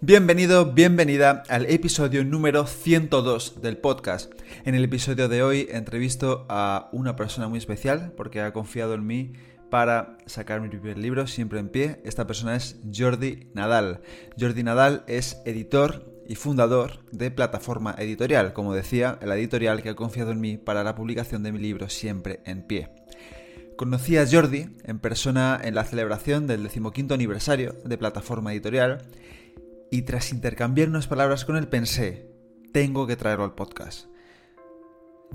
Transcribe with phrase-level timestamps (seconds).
[0.00, 4.32] Bienvenido, bienvenida al episodio número 102 del podcast.
[4.64, 9.04] En el episodio de hoy entrevisto a una persona muy especial porque ha confiado en
[9.04, 9.32] mí
[9.70, 12.00] para sacar mi primer libro, siempre en pie.
[12.04, 14.00] Esta persona es Jordi Nadal.
[14.38, 19.96] Jordi Nadal es editor y fundador de Plataforma Editorial, como decía, la editorial que ha
[19.96, 22.88] confiado en mí para la publicación de mi libro Siempre en pie.
[23.76, 29.08] Conocí a Jordi en persona en la celebración del decimoquinto aniversario de Plataforma Editorial
[29.90, 32.30] y tras intercambiar unas palabras con él pensé,
[32.72, 34.06] tengo que traerlo al podcast.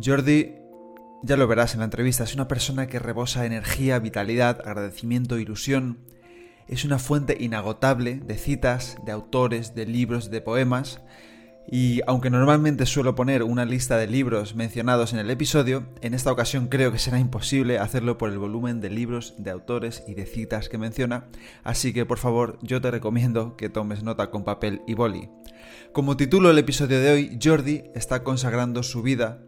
[0.03, 0.55] Jordi,
[1.23, 5.99] ya lo verás en la entrevista, es una persona que rebosa energía, vitalidad, agradecimiento, ilusión.
[6.67, 11.01] Es una fuente inagotable de citas, de autores, de libros, de poemas
[11.71, 16.31] y aunque normalmente suelo poner una lista de libros mencionados en el episodio, en esta
[16.31, 20.25] ocasión creo que será imposible hacerlo por el volumen de libros, de autores y de
[20.25, 21.27] citas que menciona,
[21.63, 25.29] así que por favor yo te recomiendo que tomes nota con papel y boli.
[25.93, 29.39] Como título el episodio de hoy, Jordi está consagrando su vida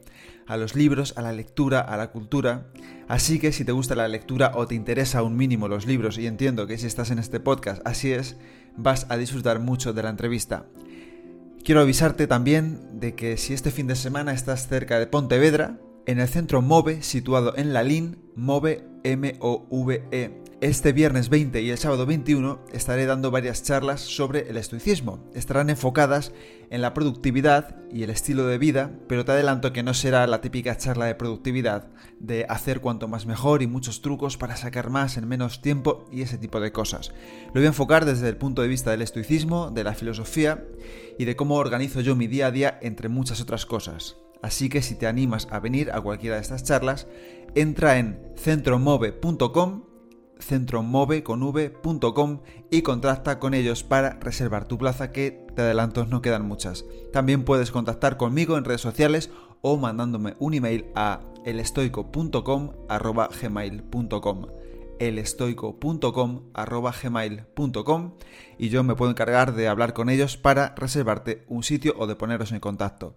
[0.47, 2.67] a los libros, a la lectura, a la cultura.
[3.07, 6.27] Así que si te gusta la lectura o te interesa un mínimo los libros, y
[6.27, 8.37] entiendo que si estás en este podcast así es,
[8.77, 10.65] vas a disfrutar mucho de la entrevista.
[11.65, 16.19] Quiero avisarte también de que si este fin de semana estás cerca de Pontevedra, en
[16.19, 22.05] el centro MOVE, situado en la LIN, MOVE M-O-V-E, este viernes 20 y el sábado
[22.05, 25.19] 21 estaré dando varias charlas sobre el estoicismo.
[25.33, 26.31] Estarán enfocadas
[26.69, 30.39] en la productividad y el estilo de vida, pero te adelanto que no será la
[30.39, 31.89] típica charla de productividad,
[32.19, 36.21] de hacer cuanto más mejor y muchos trucos para sacar más en menos tiempo y
[36.21, 37.11] ese tipo de cosas.
[37.47, 40.63] Lo voy a enfocar desde el punto de vista del estoicismo, de la filosofía
[41.19, 44.15] y de cómo organizo yo mi día a día entre muchas otras cosas.
[44.41, 47.07] Así que si te animas a venir a cualquiera de estas charlas,
[47.55, 49.84] entra en centromove.com
[50.39, 56.85] centromove.com y contacta con ellos para reservar tu plaza que te adelanto no quedan muchas.
[57.11, 59.31] También puedes contactar conmigo en redes sociales
[59.61, 62.71] o mandándome un email a elestoico.com
[63.41, 64.45] gmail.com
[64.99, 66.41] elestoico.com
[67.03, 68.13] gmail.com
[68.57, 72.15] y yo me puedo encargar de hablar con ellos para reservarte un sitio o de
[72.15, 73.15] poneros en contacto.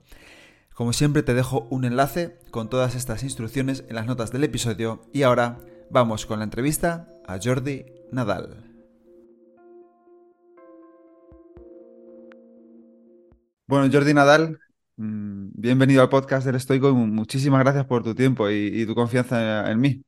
[0.75, 5.03] Como siempre te dejo un enlace con todas estas instrucciones en las notas del episodio
[5.13, 5.59] y ahora
[5.91, 8.65] vamos con la entrevista a Jordi Nadal.
[13.67, 14.59] Bueno, Jordi Nadal,
[14.97, 19.71] mm, bienvenido al podcast del Estoico y muchísimas gracias por tu tiempo y, tu confianza
[19.71, 20.03] en mí.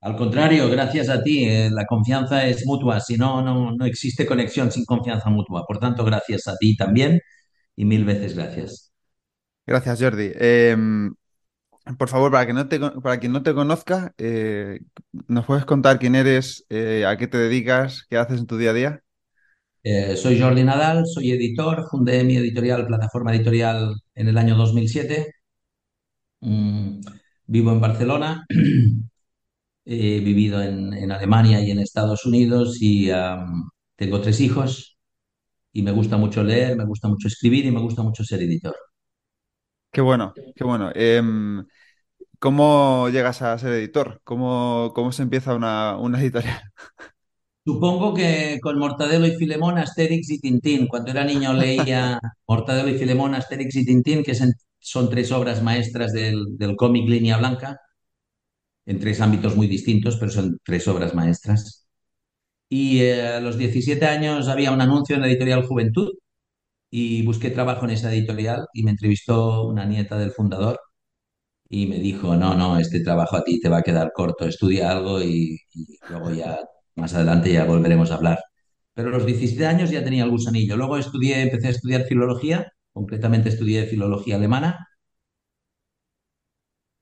[0.00, 1.44] Al contrario, gracias a ti.
[1.44, 3.00] eh, La confianza es mutua.
[3.00, 5.64] Si no, no, no existe conexión sin confianza mutua.
[5.66, 7.20] Por tanto, gracias a ti también
[7.76, 8.92] y mil veces gracias.
[9.66, 10.32] Gracias, Jordi.
[10.34, 11.14] Em,
[11.98, 14.80] por favor, para, que no te, para quien no te conozca, eh,
[15.28, 18.70] ¿nos puedes contar quién eres, eh, a qué te dedicas, qué haces en tu día
[18.70, 19.00] a día?
[19.82, 21.86] Eh, soy Jordi Nadal, soy editor.
[21.90, 25.34] Fundé mi editorial, Plataforma Editorial, en el año 2007.
[26.40, 27.00] Mm,
[27.46, 28.44] vivo en Barcelona.
[29.84, 33.10] He vivido en, en Alemania y en Estados Unidos y
[33.96, 34.96] tengo tres hijos
[35.72, 38.74] y me gusta mucho leer, me gusta mucho escribir y me gusta mucho ser editor.
[39.92, 40.90] Qué bueno, qué bueno.
[40.94, 41.66] Em,
[42.38, 44.20] ¿cómo llegas a ser editor?
[44.24, 46.62] ¿Cómo, cómo se empieza una, una editorial?
[47.64, 50.88] Supongo que con Mortadelo y Filemón, Asterix y Tintín.
[50.88, 56.12] Cuando era niño leía Mortadelo y Filemón, Asterix y Tintín, que son, tres obras maestras
[56.12, 57.78] del, del cómic Línea Blanca,
[58.86, 61.86] en tres ámbitos muy distintos, pero son tres obras maestras.
[62.68, 66.10] Y eh, a los 17 años había un anuncio en la editorial Juventud
[66.92, 70.78] y busqué trabajo en esa editorial y me entrevistó una nieta del fundador
[71.68, 74.90] y me dijo, no, no, este trabajo a ti te va a quedar corto, estudia
[74.92, 75.58] algo y,
[76.10, 76.58] luego ya
[76.96, 78.38] más adelante ya volveremos a hablar.
[78.94, 80.76] Pero a los 17 años ya tenía el gusanillo.
[80.76, 84.86] Luego estudié, empecé a estudiar filología, concretamente estudié filología alemana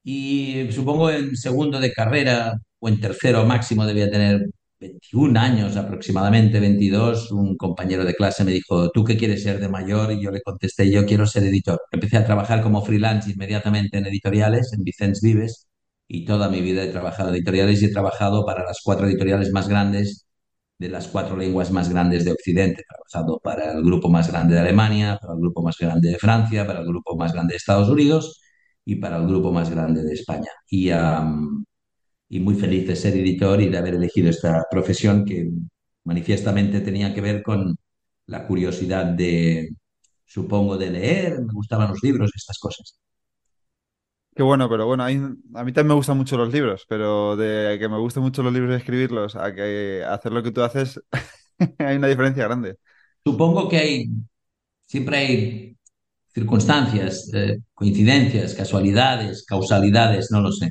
[0.03, 4.47] y supongo en segundo de carrera o en tercero máximo debía tener
[4.81, 9.69] 21 años aproximadamente, 22, un compañero de clase me dijo, ¿tú qué quieres ser de
[9.69, 10.11] mayor?
[10.12, 11.79] Y yo le contesté, yo quiero ser editor.
[11.93, 15.69] Empecé a trabajar como freelance inmediatamente en editoriales, en Vicens Vives,
[16.09, 19.53] y toda mi vida he trabajado en editoriales y he trabajado para las cuatro editoriales
[19.53, 20.27] más grandes
[20.79, 22.83] de las cuatro lenguas más grandes de Occidente.
[22.83, 26.19] He trabajado para el grupo más grande de Alemania, para el grupo más grande de
[26.19, 28.41] Francia, para el grupo más grande de Estados Unidos
[28.85, 30.50] y para el grupo más grande de España.
[30.69, 31.65] Y, um,
[32.31, 35.50] y muy feliz de ser editor y de haber elegido esta profesión que
[36.05, 37.77] manifiestamente tenía que ver con
[38.27, 39.71] la curiosidad de,
[40.25, 42.97] supongo, de leer, me gustaban los libros, estas cosas.
[44.35, 45.17] Qué bueno, pero bueno, a mí,
[45.55, 48.53] a mí también me gustan mucho los libros, pero de que me gusten mucho los
[48.53, 51.00] libros y escribirlos a que hacer lo que tú haces,
[51.79, 52.76] hay una diferencia grande.
[53.25, 54.06] Supongo que hay,
[54.87, 55.76] siempre hay
[56.33, 60.69] circunstancias, eh, coincidencias, casualidades, causalidades, no lo sé.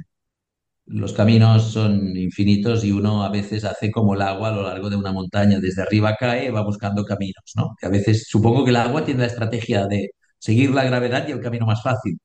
[0.89, 4.89] Los caminos son infinitos y uno a veces hace como el agua a lo largo
[4.89, 5.59] de una montaña.
[5.59, 7.75] Desde arriba cae va buscando caminos, ¿no?
[7.81, 10.09] A veces supongo que el agua tiene la estrategia de
[10.39, 12.18] seguir la gravedad y el camino más fácil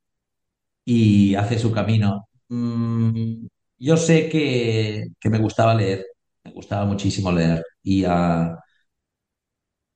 [0.85, 2.29] y hace su camino.
[2.49, 3.47] Mm,
[3.79, 6.05] yo sé que, que me gustaba leer,
[6.45, 8.57] me gustaba muchísimo leer y, ah,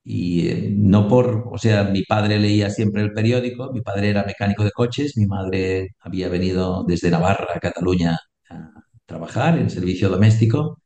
[0.04, 4.24] y eh, no por, o sea, mi padre leía siempre el periódico, mi padre era
[4.24, 8.18] mecánico de coches, mi madre había venido desde Navarra a Cataluña
[9.08, 10.82] trabajar en servicio doméstico.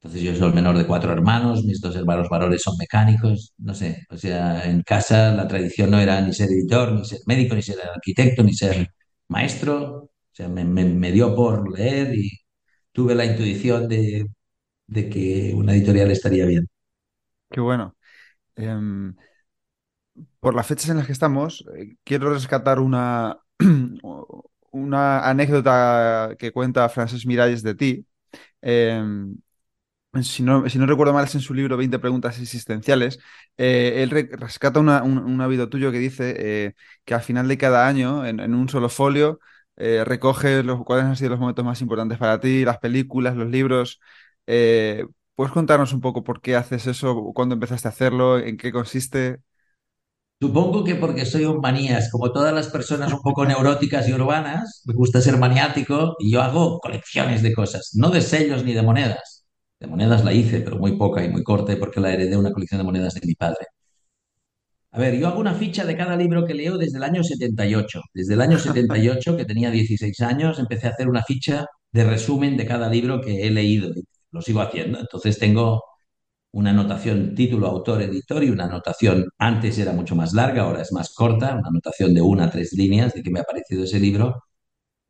[0.00, 3.74] Entonces yo soy el menor de cuatro hermanos, mis dos hermanos varones son mecánicos, no
[3.74, 7.56] sé, o sea, en casa la tradición no era ni ser editor, ni ser médico,
[7.56, 8.88] ni ser arquitecto, ni ser
[9.28, 12.30] maestro, o sea, me, dio por leer y
[12.92, 14.26] tuve la intuición de,
[14.86, 16.68] de que una editorial estaría bien.
[17.50, 17.96] Qué bueno.
[18.56, 19.16] Em,
[20.40, 23.40] por las fechas en las que estamos, eh, quiero rescatar una,
[24.76, 28.06] una anécdota que cuenta Francesc Miralles de ti.
[28.62, 29.36] Em,
[30.22, 33.18] si no, si no recuerdo mal, es en su libro 20 preguntas existenciales.
[33.58, 36.74] Eh, él re- rescata una- un, un hábito tuyo que dice eh,
[37.04, 39.40] que al final de cada año, en, un solo folio,
[39.76, 43.48] eh, recoge los, cuáles han sido los momentos más importantes para ti, las películas, los
[43.50, 44.00] libros.
[44.46, 48.72] Eh, ¿puedes contarnos un poco por qué haces eso, cuándo empezaste a hacerlo, en qué
[48.72, 49.40] consiste?
[50.40, 54.82] Supongo que porque soy un manías, como todas las personas un poco neuróticas y urbanas,
[54.86, 58.82] me gusta ser maniático y yo hago colecciones de cosas, no de sellos ni de
[58.82, 59.46] monedas.
[59.80, 62.78] De monedas la hice, pero muy poca y muy corta porque la heredé una colección
[62.80, 63.66] de monedas de mi padre.
[64.92, 68.00] A ver, yo hago una ficha de cada libro que leo desde el año 78.
[68.14, 72.56] Desde el año 78, que tenía 16 años, empecé a hacer una ficha de resumen
[72.56, 73.90] de cada libro que he leído.
[74.30, 74.98] Lo sigo haciendo.
[74.98, 75.82] Entonces tengo
[76.52, 80.92] una anotación título, autor, editor y una anotación, antes era mucho más larga, ahora es
[80.92, 84.00] más corta, una anotación de una a tres líneas de que me ha parecido ese
[84.00, 84.34] libro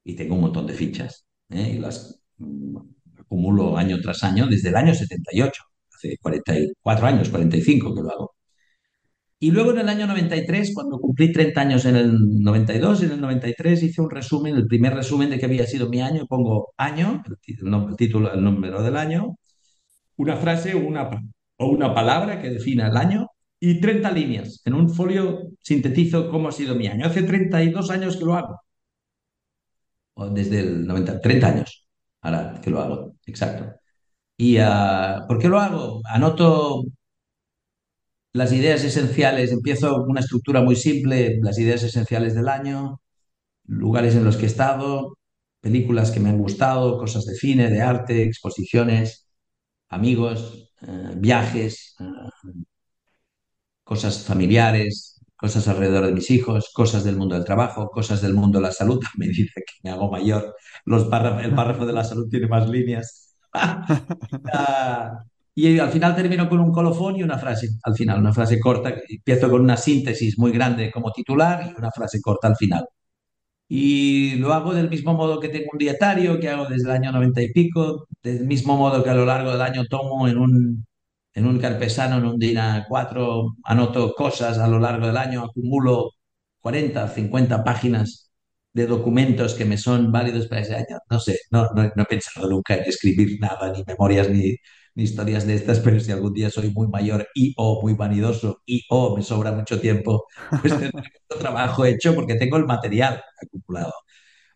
[0.04, 1.26] y tengo un montón de fichas.
[1.50, 1.74] ¿eh?
[1.76, 2.76] Y las mm,
[3.18, 5.62] acumulo año tras año desde el año 78,
[5.94, 8.36] hace 44 años, 45 que lo hago.
[9.38, 13.20] Y luego en el año 93, cuando cumplí 30 años en el 92, en el
[13.20, 17.22] 93 hice un resumen, el primer resumen de qué había sido mi año, pongo año,
[17.26, 17.36] el,
[17.90, 19.36] el título, el número del año,
[20.16, 21.10] una frase o una,
[21.58, 23.28] o una palabra que defina el año
[23.60, 24.62] y 30 líneas.
[24.64, 27.06] En un folio sintetizo cómo ha sido mi año.
[27.06, 28.60] Hace 32 años que lo hago,
[30.14, 31.88] o desde el 90, 30 años,
[32.22, 33.78] ahora que lo hago, exacto.
[34.36, 36.02] ¿Y ah, por qué lo hago?
[36.04, 36.84] Anoto
[38.32, 43.00] las ideas esenciales, empiezo una estructura muy simple, las ideas esenciales del año,
[43.66, 45.18] lugares en los que he estado,
[45.60, 49.25] películas que me han gustado, cosas de cine, de arte, exposiciones,
[49.88, 52.04] amigos, eh, viajes, eh,
[53.84, 58.58] cosas familiares, cosas alrededor de mis hijos, cosas del mundo del trabajo, cosas del mundo
[58.58, 59.00] de la salud.
[59.16, 60.56] Me dice que me hago mayor.
[60.84, 63.22] Los párrafos, el párrafo de la salud tiene más líneas.
[64.52, 65.22] Ah,
[65.54, 67.68] y al final termino con un colofón y una frase.
[67.82, 68.94] Al final, una frase corta.
[69.08, 72.86] Empiezo con una síntesis muy grande como titular y una frase corta al final.
[73.68, 77.12] Y lo hago del mismo modo que tengo un dietario, que hago desde el año
[77.12, 80.86] noventa y pico, del mismo modo que a lo largo del año tomo en un,
[81.34, 86.12] en un carpesano, en un DIN A4, anoto cosas a lo largo del año, acumulo
[86.60, 88.30] 40, 50 páginas
[88.72, 90.98] de documentos que me son válidos para ese año.
[91.10, 94.54] No sé, no, no, no he pensado nunca en escribir nada, ni memorias, ni,
[94.96, 98.62] ni historias de estas, pero si algún día soy muy mayor y o muy vanidoso
[98.66, 100.26] y o me sobra mucho tiempo,
[100.62, 100.90] pues tendré
[101.30, 103.92] mucho trabajo hecho porque tengo el material acumulado.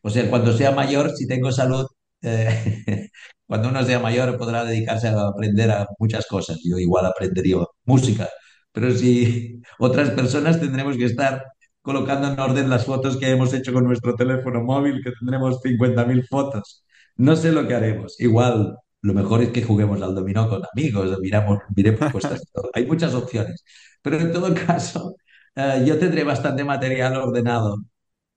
[0.03, 1.87] O sea, cuando sea mayor, si tengo salud,
[2.23, 3.11] eh,
[3.47, 6.59] cuando uno sea mayor podrá dedicarse a aprender a muchas cosas.
[6.65, 8.29] Yo igual aprendería música,
[8.73, 11.45] pero si otras personas tendremos que estar
[11.83, 16.27] colocando en orden las fotos que hemos hecho con nuestro teléfono móvil, que tendremos 50.000
[16.29, 16.85] fotos.
[17.17, 18.19] No sé lo que haremos.
[18.21, 22.43] Igual lo mejor es que juguemos al dominó con amigos, miramos, miremos puestas.
[22.75, 23.65] Hay muchas opciones.
[24.03, 25.17] Pero en todo caso,
[25.55, 27.77] eh, yo tendré bastante material ordenado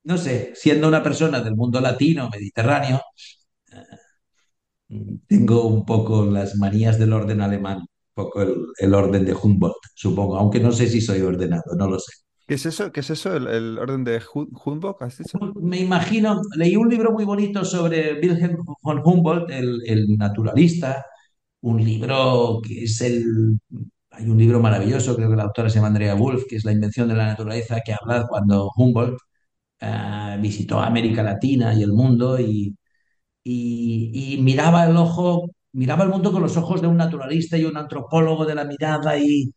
[0.03, 3.01] no sé, siendo una persona del mundo latino, mediterráneo,
[5.27, 8.41] tengo un poco las manías del orden alemán, un poco
[8.77, 12.13] el orden de Humboldt, supongo, aunque no sé si soy ordenado, no lo sé.
[12.48, 12.92] ¿Qué es eso?
[12.92, 13.36] ¿Qué es eso?
[13.36, 15.40] ¿El, orden de Hu- Humboldt, has dicho?
[15.62, 21.06] Me imagino, leí un libro muy bonito sobre Wilhelm von Humboldt, el, naturalista,
[21.62, 23.60] un libro que es el...
[24.12, 26.72] Hay un libro maravilloso, creo que la autora se llama Andrea Wolf, que es La
[26.74, 29.18] invención de la naturaleza, que habla cuando Humboldt
[29.82, 32.76] eh, visitó América Latina y el mundo y,
[33.44, 37.66] y, y miraba el ojo, miraba el mundo con los ojos de un naturalista y
[37.66, 39.52] un antropólogo de la mirada y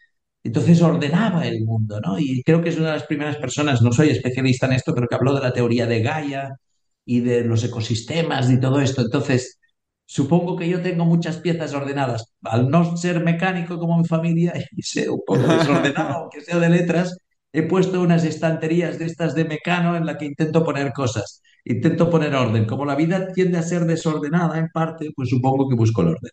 [0.46, 2.18] entonces ordenaba el mundo, ¿no?
[2.18, 5.08] Y creo que es una de las primeras personas, no soy especialista en esto, pero
[5.08, 6.56] que habló de la teoría de Gaia
[7.04, 9.02] y de los ecosistemas y todo esto.
[9.02, 9.58] Entonces,
[10.06, 12.32] supongo que yo tengo muchas piezas ordenadas.
[12.42, 16.70] Al no ser mecánico como mi familia y ser un poco desordenado, aunque sea de
[16.70, 17.16] letras,
[17.52, 22.08] he puesto unas estanterías de estas de mecano en la que intento poner cosas intento
[22.10, 22.64] poner orden.
[22.66, 26.30] Como la vida tiende a ser desordenada en parte, pues supongo que busco el orden.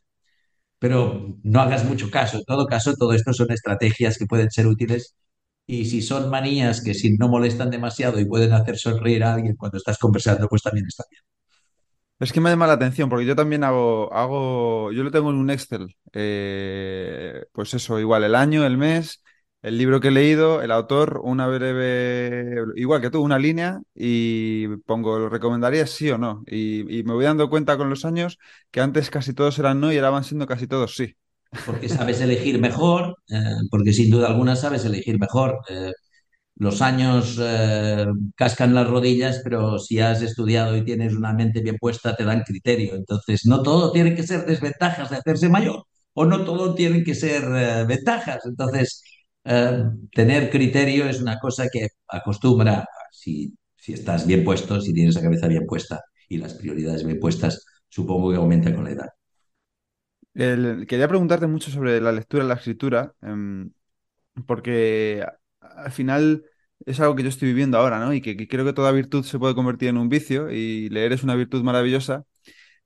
[0.84, 1.02] Pero
[1.44, 2.38] no hagas mucho caso.
[2.38, 5.16] En todo caso, todo esto son estrategias que pueden ser útiles
[5.68, 9.56] y si son manías que si no molestan demasiado y pueden hacer sonreír a alguien
[9.56, 11.24] cuando estás conversando, pues también está bien.
[12.20, 15.38] Es que me llama la atención porque yo también hago, hago, yo lo tengo en
[15.38, 15.96] un Excel.
[16.14, 19.23] eh, pues eso, igual el año, el mes,
[19.64, 24.68] el libro que he leído, el autor, una breve, igual que tú, una línea y
[24.86, 26.44] pongo, ¿lo recomendarías sí o no?
[26.46, 28.38] Y, me voy dando cuenta con los años
[28.72, 31.16] que antes casi todos eran no y ahora van siendo casi todos sí.
[31.66, 33.40] Porque sabes elegir mejor, eh,
[33.72, 35.60] porque sin duda alguna sabes elegir mejor.
[35.70, 35.92] Eh,
[36.56, 38.06] los años eh,
[38.36, 42.44] cascan las rodillas, pero si has estudiado y tienes una mente bien puesta, te dan
[42.44, 42.96] criterio.
[42.96, 47.16] Entonces, no todo tiene que ser desventajas de hacerse mayor, o no todo tiene que
[47.16, 47.44] ser
[47.88, 48.46] ventajas.
[48.46, 49.04] Entonces,
[49.46, 53.54] eh, tener criterio es una cosa que acostumbra, si,
[53.88, 58.32] estás bien puesto, si tienes la cabeza bien puesta y las prioridades bien puestas, supongo
[58.32, 59.10] que aumenta con la edad.
[60.34, 63.14] Quería preguntarte mucho sobre la lectura y la escritura.
[63.22, 63.72] em,
[64.48, 65.26] porque
[65.62, 66.46] al final
[66.86, 68.14] es algo que yo estoy viviendo ahora, ¿no?
[68.14, 71.24] Y que, creo que toda virtud se puede convertir en un vicio y leer es
[71.24, 72.26] una virtud maravillosa,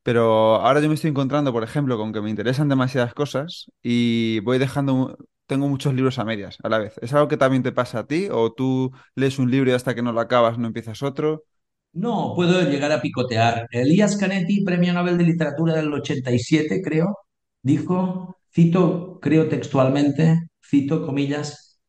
[0.03, 4.39] pero ahora yo me estoy encontrando, por ejemplo, con que me interesan demasiadas cosas y
[4.41, 6.93] voy dejando, tengo muchos libros a medias a la vez.
[7.01, 9.95] ¿Es algo que también te pasa a ti o tú lees un libro y hasta
[9.95, 11.45] que no lo acabas no empiezas otro?
[11.93, 13.67] No, puedo llegar a picotear.
[13.71, 17.17] Elías Canetti, Premio Nobel de Literatura del 87, creo,
[17.61, 21.79] dijo, cito, creo textualmente, cito comillas,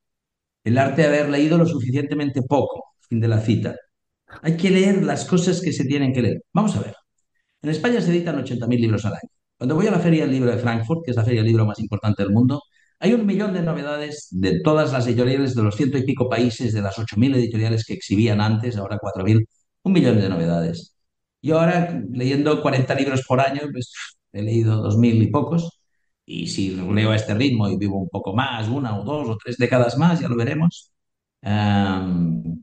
[0.64, 3.74] el arte de haber leído lo suficientemente poco, fin de la cita.
[4.42, 6.42] Hay que leer las cosas que se tienen que leer.
[6.52, 6.94] Vamos a ver.
[7.62, 9.30] En España se editan 80.000 libros al año.
[9.56, 11.66] Cuando voy a la Feria del Libro de Frankfurt, que es la feria del libro
[11.66, 12.62] más importante del mundo,
[13.00, 16.72] hay un millón de novedades de todas las editoriales de los ciento y pico países,
[16.72, 19.46] de las 8.000 editoriales que exhibían antes, ahora 4.000,
[19.82, 20.94] un millón de novedades.
[21.42, 23.92] Yo ahora, leyendo 40 libros por año, pues
[24.32, 25.80] he leído 2.000 y pocos,
[26.26, 29.36] y si leo a este ritmo y vivo un poco más, una o dos o
[29.42, 30.92] tres décadas más, ya lo veremos,
[31.42, 32.62] um,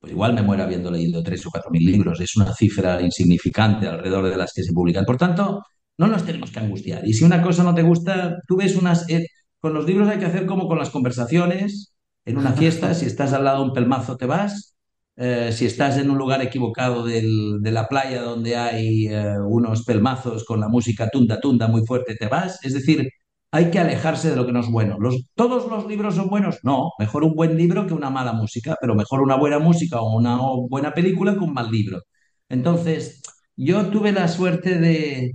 [0.00, 2.20] pues igual me muero habiendo leído tres o cuatro mil libros.
[2.20, 5.04] Es una cifra insignificante alrededor de las que se publican.
[5.04, 5.62] Por tanto,
[5.98, 7.06] no nos tenemos que angustiar.
[7.06, 9.08] Y si una cosa no te gusta, tú ves unas...
[9.08, 9.26] eh,
[9.62, 11.94] con los libros hay que hacer como con las conversaciones.
[12.26, 14.76] En una fiesta, si estás al lado de un pelmazo, te vas.
[15.16, 19.84] Eh, si estás en un lugar equivocado del- de la playa donde hay eh, unos
[19.84, 22.64] pelmazos con la música tunda tunda muy fuerte, te vas.
[22.64, 23.08] Es decir,
[23.52, 24.98] hay que alejarse de lo que no es bueno.
[25.34, 26.58] ¿Todos los libros son buenos?
[26.62, 30.16] No, mejor un buen libro que una mala música, pero mejor una buena música o
[30.16, 30.38] una
[30.68, 32.02] buena película que un mal libro.
[32.48, 33.22] Entonces,
[33.56, 35.32] yo tuve la suerte de,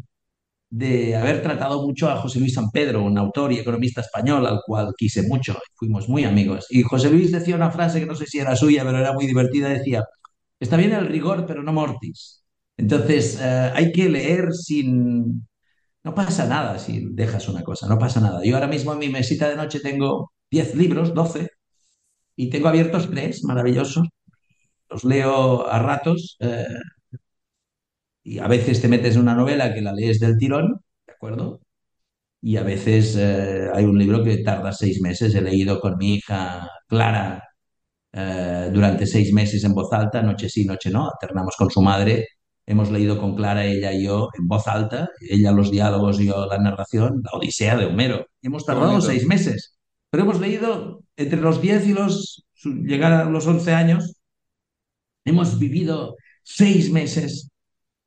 [0.70, 4.62] de haber tratado mucho a José Luis San Pedro, un autor y economista español al
[4.66, 6.68] cual quise mucho, fuimos muy amigos.
[6.70, 9.26] Y José Luis decía una frase que no sé si era suya, pero era muy
[9.28, 10.04] divertida, decía,
[10.60, 12.44] está bien el rigor, pero no mortis.
[12.78, 15.48] Entonces, eh, hay que leer sin,
[16.04, 18.42] no pasa nada si dejas una cosa, no pasa nada.
[18.44, 21.50] Yo ahora mismo en mi mesita de noche tengo 10 libros, 12,
[22.36, 24.08] y tengo abiertos tres maravillosos.
[24.90, 26.66] Los leo a ratos eh,
[28.28, 31.62] y a veces te metes en una novela que la lees del tirón, ¿de acuerdo?
[32.42, 35.34] Y a veces eh, hay un libro que tarda seis meses.
[35.34, 37.42] He leído con mi hija Clara
[38.12, 42.28] eh, durante seis meses en voz alta, noche sí, noche no, alternamos con su madre.
[42.66, 46.48] Hemos leído con Clara, ella y yo, en voz alta, ella los diálogos y yo
[46.48, 48.26] la narración, la Odisea de Homero.
[48.42, 49.80] Hemos tardado seis meses,
[50.10, 54.16] pero hemos leído entre los 10 y los, llegar a los 11 años,
[55.24, 57.52] hemos vivido seis meses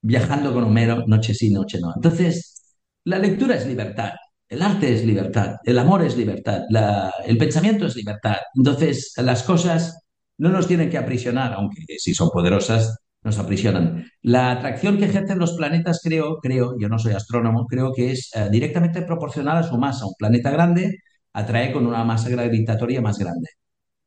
[0.03, 1.93] viajando con Homero, noche sí, noche no.
[1.95, 2.63] Entonces,
[3.05, 4.13] la lectura es libertad,
[4.49, 6.63] el arte es libertad, el amor es libertad,
[7.25, 8.37] el pensamiento es libertad.
[8.55, 10.01] Entonces, las cosas
[10.39, 14.07] no nos tienen que aprisionar, aunque si son poderosas, nos aprisionan.
[14.23, 18.31] La atracción que ejercen los planetas, creo, creo, yo no soy astrónomo, creo que es
[18.35, 20.07] eh, directamente proporcional a su masa.
[20.07, 20.99] Un planeta grande
[21.33, 23.49] atrae con una masa gravitatoria más grande.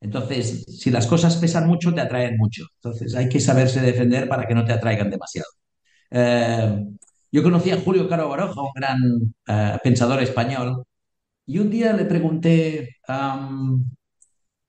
[0.02, 2.66] Entonces, si las cosas pesan mucho, te atraen mucho.
[2.76, 5.48] Entonces, hay que saberse defender para que no te atraigan demasiado.
[6.16, 6.86] Eh,
[7.32, 9.00] yo conocí a Julio Caro Baroja, un gran
[9.48, 10.84] eh, pensador español,
[11.46, 13.84] y un día le pregunté um,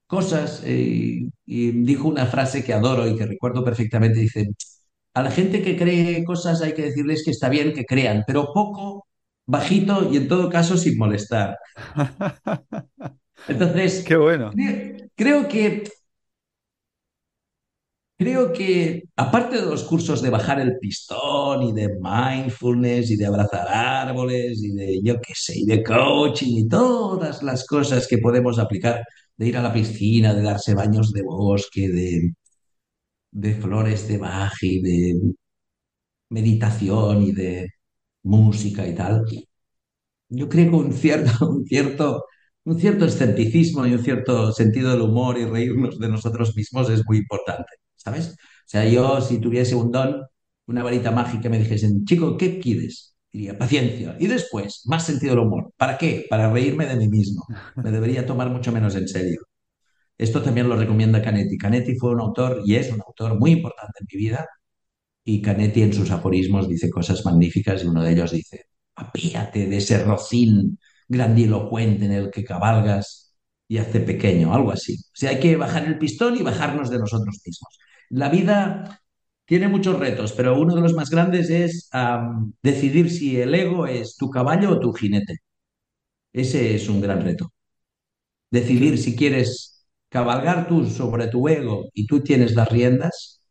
[0.06, 4.20] cosas eh, y dijo una frase que adoro y que recuerdo perfectamente.
[4.20, 4.48] Dice,
[5.14, 8.52] a la gente que cree cosas hay que decirles que está bien que crean, pero
[8.52, 9.06] poco,
[9.46, 11.58] bajito y en todo caso sin molestar.
[13.46, 14.50] Qué Entonces, bueno.
[14.52, 15.84] creo, creo que
[18.16, 23.26] Creo que, aparte de los cursos de bajar el pistón y de mindfulness y de
[23.26, 28.18] abrazar árboles y de, yo qué sé, y de coaching y todas las cosas que
[28.18, 29.02] podemos aplicar,
[29.36, 31.88] de ir a la piscina, de darse baños de bosque,
[33.32, 34.20] de, flores de
[34.62, 35.34] y de
[36.30, 37.68] meditación y de
[38.22, 39.24] música y tal,
[40.28, 42.24] yo creo que un cierto, un cierto,
[42.64, 47.02] un cierto escepticismo y un cierto sentido del humor y reírnos de nosotros mismos es
[47.06, 47.72] muy importante,
[48.04, 48.30] ¿sabes?
[48.30, 50.22] O sea, yo si tuviese un don,
[50.66, 53.16] una varita mágica, me dijesen, chico, ¿qué quieres?
[53.32, 54.16] Diría, paciencia.
[54.20, 55.72] Y después, más sentido del humor.
[55.76, 56.26] ¿Para qué?
[56.30, 57.44] Para reírme de mí mismo.
[57.76, 59.40] Me debería tomar mucho menos en serio.
[60.18, 61.58] Esto también lo recomienda Canetti.
[61.58, 64.46] Canetti fue un autor y es un autor muy importante en mi vida
[65.24, 69.78] y Canetti en sus aforismos dice cosas magníficas y uno de ellos dice, apíate de
[69.78, 73.34] ese rocín grandilocuente en el que cabalgas
[73.68, 74.94] y hace pequeño, algo así.
[74.96, 77.78] O sea, hay que bajar el pistón y bajarnos de nosotros mismos.
[78.10, 79.00] La vida
[79.44, 81.90] tiene muchos retos, pero uno de los más grandes es
[82.62, 85.38] decidir si el ego es tu caballo o tu jinete.
[86.32, 87.52] Ese es un gran reto.
[88.50, 93.42] Decidir si quieres cabalgar tú sobre tu ego y tú tienes las riendas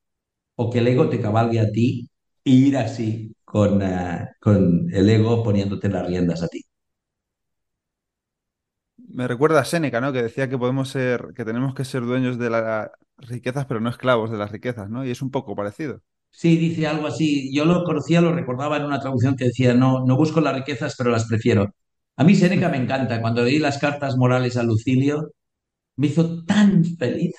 [0.55, 2.09] o que el ego te cabalgue a ti
[2.45, 6.61] e ir así con, uh, con el ego poniéndote las riendas a ti.
[8.97, 10.11] Me recuerda a Séneca, ¿no?
[10.11, 13.89] Que decía que podemos ser, que tenemos que ser dueños de las riquezas, pero no
[13.89, 15.05] esclavos de las riquezas, ¿no?
[15.05, 16.01] Y es un poco parecido.
[16.31, 17.53] Sí, dice algo así.
[17.55, 20.95] Yo lo conocía, lo recordaba en una traducción que decía, no, no busco las riquezas,
[20.97, 21.73] pero las prefiero.
[22.17, 23.21] A mí Séneca me encanta.
[23.21, 25.31] Cuando leí las cartas morales a Lucilio,
[25.97, 27.35] me hizo tan feliz.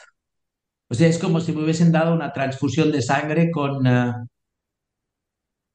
[0.90, 4.26] O sea, es como si me hubiesen dado una transfusión de sangre con uh,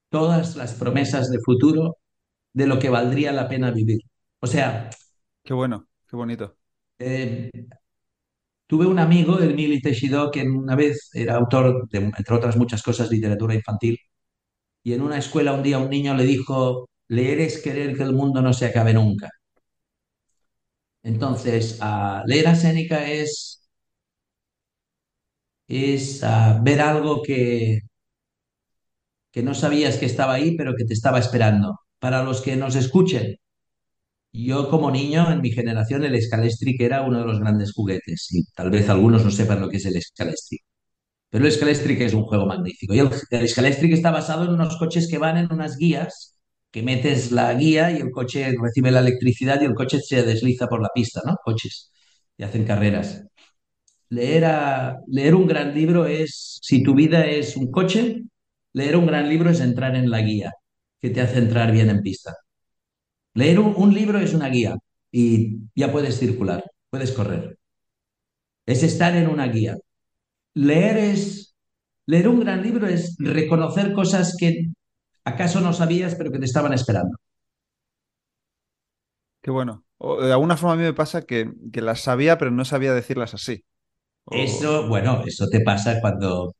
[0.09, 1.97] todas las promesas de futuro
[2.53, 4.01] de lo que valdría la pena vivir.
[4.41, 4.89] O sea,
[5.43, 6.57] Qué bueno, qué bonito.
[6.99, 7.49] eh,
[8.69, 12.81] Tuve un amigo, el Mili Teixidó, que una vez era autor de, entre otras muchas
[12.83, 13.97] cosas, literatura infantil,
[14.83, 18.13] y en una escuela un día un niño le dijo, leer es querer que el
[18.13, 19.29] mundo no se acabe nunca.
[21.03, 21.79] Entonces,
[22.25, 23.61] leer a Séneca es,
[25.67, 26.21] es
[26.63, 27.79] ver algo que,
[29.31, 31.79] que no sabías que estaba ahí, pero que te estaba esperando.
[31.99, 33.35] Para los que nos escuchen,
[34.31, 38.43] yo como niño, en mi generación, el Scalextric era uno de los grandes juguetes, y
[38.55, 40.61] tal vez algunos no sepan lo que es el Scalextric.
[41.29, 42.93] Pero el Scalestric es un juego magnífico.
[42.93, 46.35] Y el, el Scalestric está basado en unos coches que van en unas guías,
[46.71, 50.67] que metes la guía y el coche recibe la electricidad y el coche se desliza
[50.67, 51.35] por la pista, ¿no?
[51.43, 51.91] Coches
[52.39, 53.23] y hacen carreras.
[54.09, 58.23] Leer, a, leer un gran libro es, si tu vida es un coche,
[58.73, 60.53] leer un gran libro es entrar en la guía,
[61.01, 62.35] que te hace entrar bien en pista.
[63.33, 64.75] Leer un, un libro es una guía
[65.11, 67.57] y ya puedes circular, puedes correr.
[68.65, 69.75] Es estar en una guía.
[70.55, 71.55] Leer es
[72.07, 74.67] Leer un gran libro es reconocer cosas que
[75.25, 77.17] acaso no sabías, pero que te estaban esperando.
[79.41, 79.85] Qué bueno.
[79.97, 82.93] O, de alguna forma a mí me pasa que, que las sabía, pero no sabía
[82.93, 83.65] decirlas así.
[84.25, 86.53] O, Eso, bueno, eso te pasa cuando,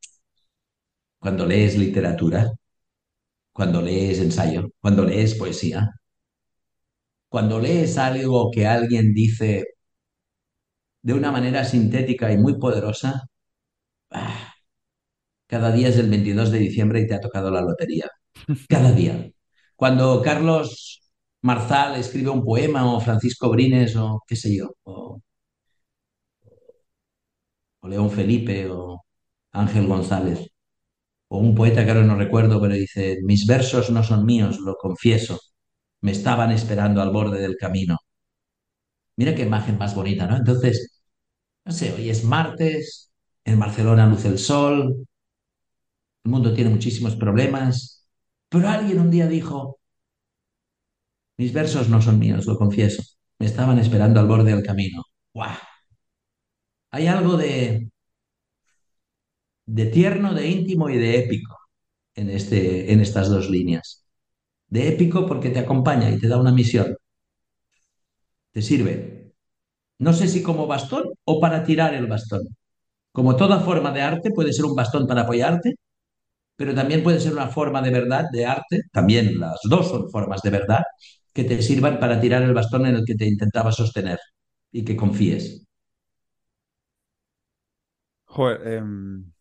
[1.19, 2.51] cuando lees literatura,
[3.53, 5.89] cuando lees ensayo, cuando lees poesía,
[7.29, 9.65] cuando lees algo que alguien dice
[11.01, 13.27] de una manera sintética y muy poderosa.
[14.11, 14.53] ah,
[15.47, 18.07] cada día es el 22 de diciembre y te ha tocado la lotería.
[18.69, 19.29] Cada día.
[19.75, 21.01] Cuando Carlos
[21.41, 25.21] Marzal escribe un poema o Francisco Brines o qué sé yo, o
[27.81, 29.03] o León Felipe o
[29.51, 30.39] Ángel González,
[31.29, 34.75] o un poeta que ahora no recuerdo, pero dice, mis versos no son míos, lo
[34.75, 35.39] confieso,
[36.01, 37.97] me estaban esperando al borde del camino.
[39.17, 40.37] Mira qué imagen más bonita, ¿no?
[40.37, 41.01] Entonces,
[41.65, 43.11] no sé, hoy es martes,
[43.45, 45.07] en Barcelona luce el sol,
[46.23, 48.07] el mundo tiene muchísimos problemas,
[48.49, 49.79] pero alguien un día dijo,
[51.37, 53.01] mis versos no son míos, lo confieso,
[53.39, 55.03] me estaban esperando al borde del camino.
[55.33, 55.55] ¡Guau!
[56.91, 57.89] Hay algo de,
[59.65, 61.57] de tierno, de íntimo y de épico
[62.15, 63.98] en, este, en estas dos líneas.
[64.69, 66.95] De épico porque te acompaña y te da una misión,
[68.51, 69.33] te sirve.
[69.99, 72.43] No sé si como bastón o para tirar el bastón.
[73.13, 75.75] Como toda forma de arte puede ser un bastón para apoyarte,
[76.57, 80.41] pero también puede ser una forma de verdad de arte, también las dos son formas
[80.43, 80.83] de verdad,
[81.33, 84.19] que te sirvan para tirar el bastón en el que te intentaba sostener
[84.71, 85.65] y que confíes.
[88.63, 89.33] Em,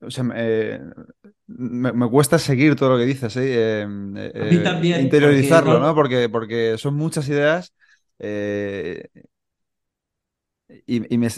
[0.00, 0.80] o sea, eh,
[1.46, 3.82] me, me cuesta seguir todo lo que dices, ¿eh?
[3.84, 3.86] Eh,
[4.38, 5.94] A mí también, porque interiorizarlo, no, ¿no?
[5.94, 7.72] Porque, porque son muchas ideas
[10.86, 11.28] y, y me-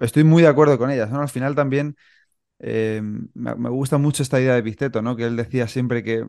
[0.00, 1.20] estoy muy de acuerdo con ellas, ¿no?
[1.20, 1.96] Al final también
[3.34, 5.16] me, gusta mucho esta idea de Epicteto, ¿no?
[5.16, 6.26] Que él decía siempre que,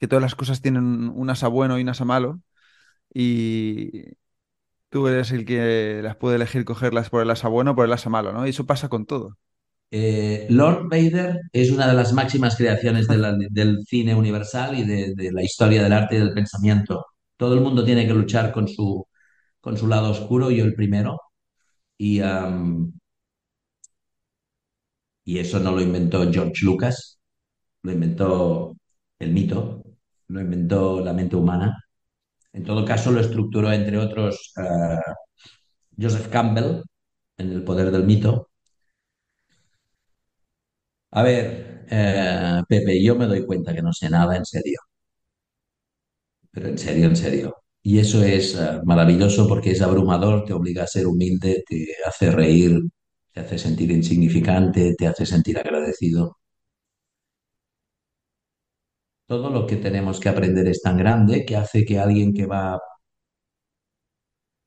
[0.00, 2.40] que todas las cosas tienen un asa bueno y un asa malo
[3.14, 4.14] y
[4.90, 7.92] tú eres el que las puede elegir cogerlas por el asa bueno o por el
[7.92, 8.46] asa malo, ¿no?
[8.46, 9.38] Y eso pasa con todo.
[9.96, 15.42] Eh, Lord Vader es una de las máximas creaciones del cine universal y de, la
[15.42, 17.06] historia del arte y del pensamiento.
[17.36, 19.06] Todo el mundo tiene que luchar con su,
[19.86, 21.20] lado oscuro, yo el primero,
[21.96, 22.18] y
[25.38, 27.18] eso no lo inventó George Lucas,
[27.82, 28.74] lo inventó
[29.18, 29.82] el mito,
[30.28, 31.84] lo inventó la mente humana.
[32.52, 34.98] En todo caso, lo estructuró, entre otros, eh,
[36.00, 36.82] Joseph Campbell
[37.38, 38.48] en El poder del mito.
[41.18, 44.80] A ver, eh, Pepe, yo me doy cuenta que no sé nada en serio.
[46.50, 47.56] pero en serio, en serio.
[47.82, 52.30] Y eso es eh, maravilloso porque es abrumador, te obliga a ser humilde, te hace
[52.30, 52.80] reír,
[53.32, 56.36] te hace sentir insignificante, te hace sentir agradecido.
[59.26, 62.78] Todo lo que tenemos que aprender es tan grande que hace que alguien que va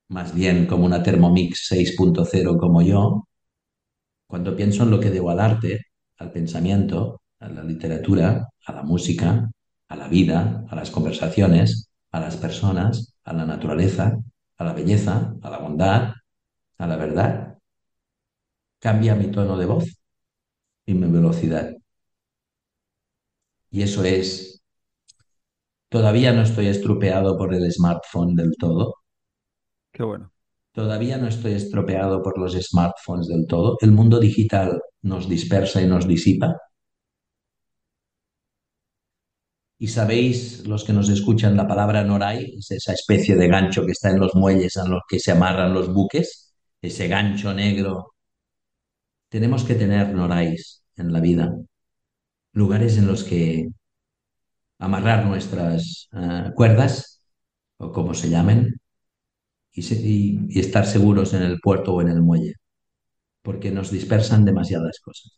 [0.09, 3.23] más bien como una Thermomix 6.0 como yo,
[4.27, 5.81] cuando pienso en lo que debo al arte,
[6.17, 9.49] al pensamiento, a la literatura, a la música,
[9.89, 14.17] a la vida, a las conversaciones, a las personas, a la naturaleza,
[14.57, 16.13] a la belleza, a la bondad,
[16.77, 17.57] a la verdad,
[18.79, 19.85] cambia mi tono de voz
[20.85, 21.73] y mi velocidad.
[23.71, 24.61] Y eso es,
[25.89, 28.95] todavía no estoy estropeado por el smartphone del todo,
[29.91, 30.31] Qué bueno.
[30.71, 33.77] todavía no estoy estropeado por los smartphones del todo.
[33.81, 36.49] El mundo digital nos dispersa y nos disipa.
[39.79, 43.91] Y sabéis, los que nos escuchan, la palabra noray es esa especie de gancho que
[43.91, 48.13] está en los muelles en los que se amarran los buques, ese gancho negro.
[49.29, 51.55] Tenemos que tener norais en la vida,
[52.53, 53.67] lugares en los que
[54.79, 57.21] amarrar nuestras eh, cuerdas,
[57.77, 58.79] o como se llamen,
[59.71, 62.55] y estar seguros en el puerto o en el muelle,
[63.47, 65.31] porque nos dispersan demasiadas cosas.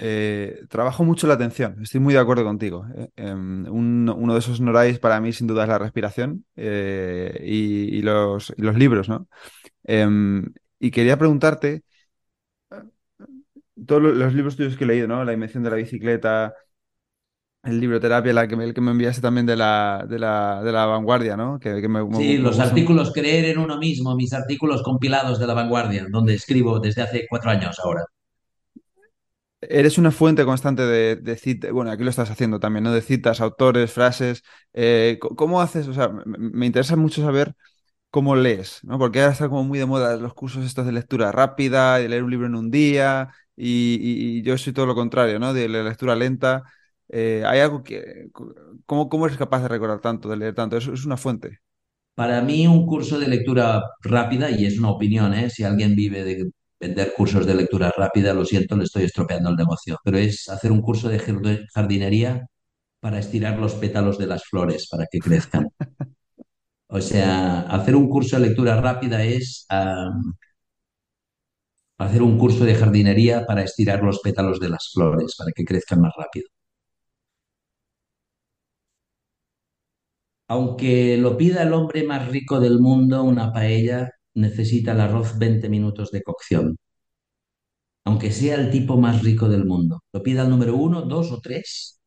[0.00, 2.86] Eh, trabajo mucho la atención, estoy muy de acuerdo contigo.
[2.96, 3.08] eh.
[3.16, 8.02] Em, un- uno de esos norais para mí sin duda es la respiración eh, y,
[8.02, 9.28] los, y los libros, ¿no?
[9.84, 10.46] Em,
[10.80, 11.84] y quería preguntarte,
[13.86, 15.24] todos lo- los libros tuyos que he leído, ¿no?
[15.24, 16.54] La invención de la bicicleta,
[17.62, 20.72] el libro Terapia, la que el que me enviaste también de la, de la, de
[20.72, 21.58] la vanguardia, ¿no?
[21.58, 25.38] Que, que me, me- Sí, me los artículos Creer en uno mismo, mis artículos compilados
[25.38, 28.04] de La Vanguardia, donde escribo desde hace cuatro años ahora.
[29.60, 32.92] Eres una fuente constante de, de citas, bueno, aquí lo estás haciendo también, ¿no?
[32.92, 34.44] De citas, autores, frases.
[34.72, 35.88] eh, ¿cómo haces?
[35.88, 37.54] O sea, me, me interesa mucho saber
[38.10, 38.98] cómo lees, ¿no?
[38.98, 42.24] Porque ahora está como muy de moda los cursos estos de lectura rápida, de leer
[42.24, 45.54] un libro en un día, y, y- y yo soy todo lo contrario, ¿no?
[45.54, 46.64] De la lectura lenta.
[47.08, 48.28] Eh, ¿hay algo que...
[48.86, 50.76] ¿Cómo, cómo eres capaz de recordar tanto, de leer tanto?
[50.76, 51.58] Eso es una fuente.
[52.14, 55.50] Para mí, un curso de lectura rápida, y es una opinión, ¿eh?
[55.50, 59.56] Si alguien vive de vender cursos de lectura rápida, lo siento, le estoy estropeando el
[59.56, 62.46] negocio, pero es hacer un curso de jard- jardinería
[63.00, 65.68] para estirar los pétalos de las flores para que crezcan.
[66.90, 69.66] O sea, hacer un curso de lectura rápida es
[71.98, 76.00] hacer un curso de jardinería para estirar los pétalos de las flores para que crezcan
[76.00, 76.48] más rápido.
[80.48, 85.68] Aunque lo pida el hombre más rico del mundo, una paella necesita el arroz 20
[85.68, 86.76] minutos de cocción.
[88.04, 90.02] Aunque sea el tipo más rico del mundo.
[90.12, 92.00] Lo pida el número uno, dos o tres.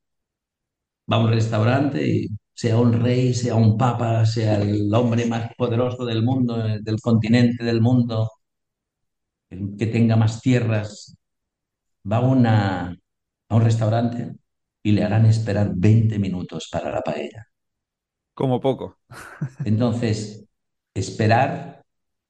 [1.12, 5.51] Va a un restaurante y sea un rey, sea un papa, sea el hombre más
[5.58, 8.30] poderoso del mundo, eh, del continente del mundo,
[9.77, 11.15] que tenga más tierras,
[12.12, 12.97] va a, una,
[13.49, 14.34] a un restaurante
[14.84, 17.47] y le harán esperar 20 minutos para la paella.
[18.41, 18.97] Como poco.
[19.65, 20.45] Entonces,
[20.95, 21.84] esperar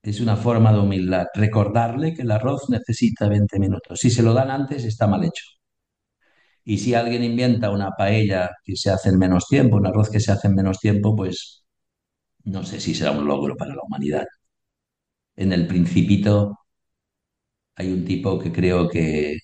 [0.03, 1.27] es una forma de humildad.
[1.33, 3.99] Recordarle que el arroz necesita 20 minutos.
[3.99, 5.45] Si se lo dan antes, está mal hecho.
[6.63, 10.19] Y si alguien inventa una paella que se hace en menos tiempo, un arroz que
[10.19, 11.63] se hace en menos tiempo, pues
[12.45, 14.25] no sé si será un logro para la humanidad.
[15.35, 16.57] En el Principito
[17.75, 19.37] hay un tipo que creo que,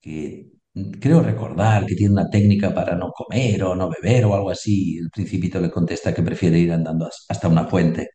[0.00, 0.53] que
[1.00, 4.98] creo recordar que tiene una técnica para no comer o no beber o algo así.
[4.98, 8.10] El Principito le contesta que prefiere ir andando hasta una fuente.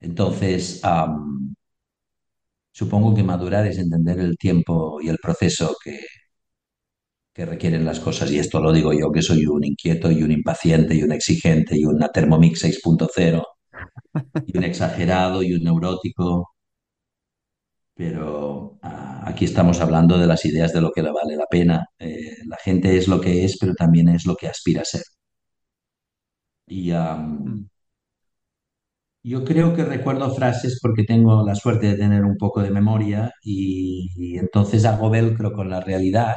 [0.00, 1.54] Entonces, am,
[2.72, 6.00] supongo que madurar es entender el tiempo y el proceso que,
[7.34, 8.30] que requieren las cosas.
[8.30, 11.76] Y esto lo digo yo, que soy un inquieto y un impaciente y un exigente
[11.78, 13.42] y una Thermomix 6.0
[14.46, 16.50] y un exagerado y un neurótico.
[17.94, 21.86] Pero ah, aquí estamos hablando de las ideas de lo que le vale la pena.
[21.98, 25.02] Eh, la gente es lo que es, pero también es lo que aspira a ser.
[26.66, 27.68] Y Mm,
[29.24, 33.32] yo creo que recuerdo frases porque tengo la suerte de tener un poco de memoria
[33.42, 36.36] y, y entonces hago velcro con la realidad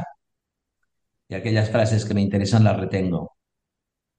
[1.28, 3.32] y aquellas frases que me interesan las retengo.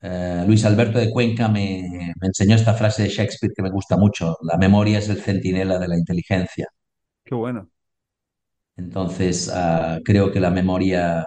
[0.03, 1.83] Eh, Luis Alberto de Cuenca me,
[2.21, 4.37] me enseñó esta frase de Shakespeare que me gusta mucho.
[4.43, 6.69] La memoria es el centinela de la inteligencia.
[7.27, 7.69] Qué bueno.
[8.77, 11.27] Entonces, ah, creo que la memoria,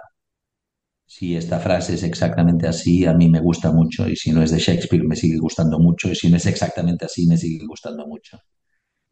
[1.06, 4.08] si esta frase es exactamente así, a mí me gusta mucho.
[4.08, 6.08] Y si no es de Shakespeare, me sigue gustando mucho.
[6.10, 8.38] Y si no es exactamente así, me sigue gustando mucho.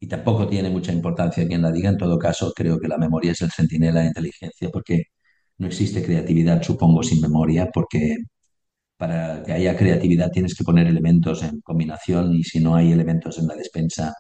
[0.00, 1.90] Y tampoco tiene mucha importancia quien la diga.
[1.90, 5.04] En todo caso, creo que la memoria es el centinela de inteligencia porque
[5.58, 8.16] no existe creatividad, supongo, sin memoria, porque
[8.96, 13.38] para que haya creatividad tienes que poner elementos en combinación y si no hay elementos
[13.38, 14.14] en la despensa,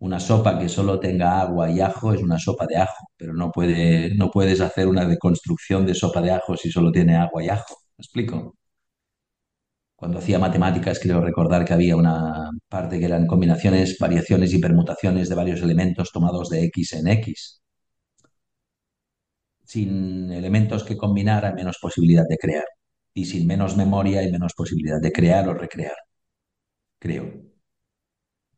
[0.00, 3.50] una sopa que solo tenga agua y ajo es una sopa de ajo, pero no
[3.52, 7.48] puede, no puedes hacer una deconstrucción de sopa de ajo si solo tiene agua y
[7.48, 7.76] ajo.
[7.96, 8.54] ¿Me explico?
[9.94, 15.28] Cuando hacía matemáticas, creo recordar que había una parte que eran combinaciones, variaciones y permutaciones
[15.28, 17.60] de varios elementos tomados de X en X.
[19.64, 22.66] Sin elementos que combinar hay menos posibilidad de crear.
[23.14, 25.96] Y sin menos memoria hay menos posibilidad de crear o recrear,
[26.98, 27.49] creo.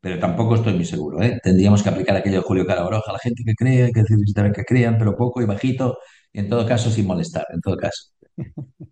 [0.03, 1.39] Pero tampoco estoy muy seguro, ¿eh?
[1.43, 4.65] Tendríamos que aplicar aquello de Julio Cara Baroja, la gente que hay que necesitar que
[4.65, 5.97] crean, pero poco y bajito,
[6.33, 8.11] y en todo caso sin molestar, en todo caso.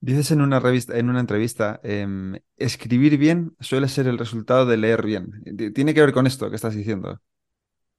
[0.00, 4.76] Dices en una revista, en una entrevista, em, escribir bien suele ser el resultado de
[4.76, 5.42] leer bien.
[5.56, 7.20] Ti- Tiene que ver con esto que estás diciendo.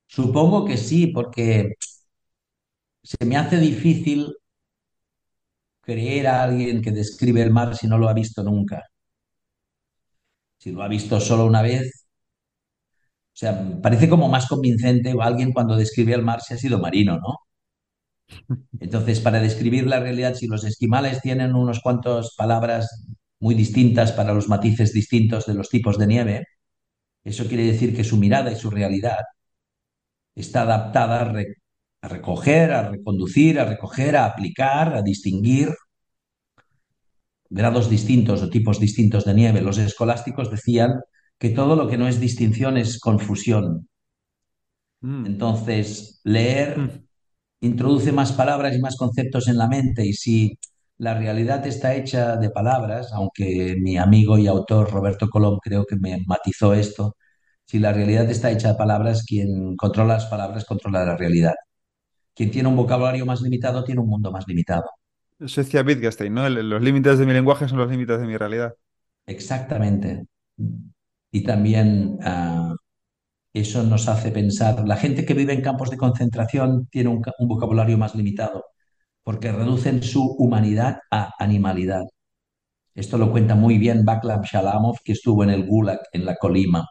[0.08, 1.76] Supongo que sí, porque
[3.02, 4.28] se me hace difícil
[5.82, 8.84] creer a alguien que describe el mar si no lo ha visto nunca.
[10.64, 12.06] Si lo ha visto solo una vez,
[13.34, 17.20] o sea, parece como más convincente alguien cuando describe el mar si ha sido marino,
[17.20, 17.36] ¿no?
[18.80, 23.06] Entonces, para describir la realidad, si los esquimales tienen unos cuantos palabras
[23.40, 26.46] muy distintas para los matices distintos de los tipos de nieve,
[27.26, 29.20] eso quiere decir que su mirada y su realidad
[30.36, 31.34] está adaptada
[32.02, 35.70] a recoger, a reconducir, a recoger, a aplicar, a distinguir
[37.54, 39.62] grados distintos o tipos distintos de nieve.
[39.62, 41.02] Los escolásticos decían
[41.38, 43.88] que todo lo que no es distinción es confusión.
[45.02, 47.06] Mm, Entonces, leer mm.
[47.62, 50.58] introduce más palabras y más conceptos en la mente y si
[50.98, 55.96] la realidad está hecha de palabras, aunque mi amigo y autor Roberto Colom creo que
[55.98, 57.18] me matizó esto,
[57.66, 61.56] si la realidad está hecha de palabras, quien controla las palabras controla la realidad.
[62.36, 64.86] Quien tiene un vocabulario más limitado tiene un mundo más limitado.
[65.44, 66.48] Eso decía Wittgenstein, ¿no?
[66.48, 68.74] Los límites de mi lenguaje son los límites de mi realidad.
[69.26, 70.26] Exactamente.
[71.32, 72.76] Y también uh,
[73.54, 77.48] eso nos hace pensar, la gente que vive en campos de concentración tiene un, un
[77.48, 78.66] vocabulario más limitado
[79.24, 82.04] porque reducen su humanidad a animalidad.
[82.94, 86.88] Esto lo cuenta muy bien Vaklam Shalamov, que estuvo en el Gulag, en la Colima.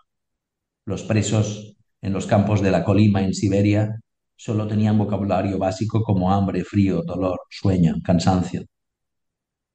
[0.87, 4.01] Los presos en los campos de la Colima, en Siberia,
[4.45, 8.63] solo tenían vocabulario básico como hambre, frío, dolor, sueño, cansancio.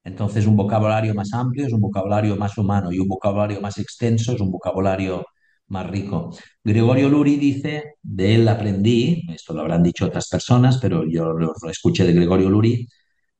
[0.03, 4.33] Entonces, un vocabulario más amplio es un vocabulario más humano y un vocabulario más extenso
[4.33, 5.25] es un vocabulario
[5.67, 6.31] más rico.
[6.63, 11.53] Gregorio Luri dice, de él aprendí, esto lo habrán dicho otras personas, pero yo lo,
[11.69, 12.87] escuché de Gregorio Luri,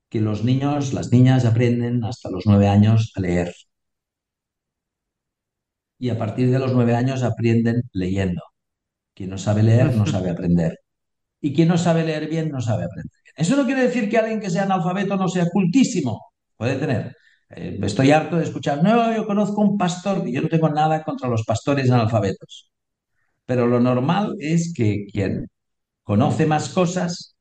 [0.10, 3.54] que los niños, las niñas aprenden hasta los nueve años a leer
[6.00, 8.42] y a partir de los nueve años aprenden leyendo.
[9.14, 10.78] Quien no sabe leer no sabe aprender
[11.48, 13.34] y quien no sabe leer bien no sabe aprender bien.
[13.38, 16.26] Eso no quiere decir que alguien que sea analfabeto no sea cultísimo.
[16.58, 17.16] Puede tener.
[17.50, 21.30] Eh, estoy harto de escuchar, no, yo conozco un pastor, yo no tengo nada contra
[21.30, 22.70] los pastores analfabetos,
[23.46, 25.48] pero lo normal es que quien
[26.04, 27.38] conoce más cosas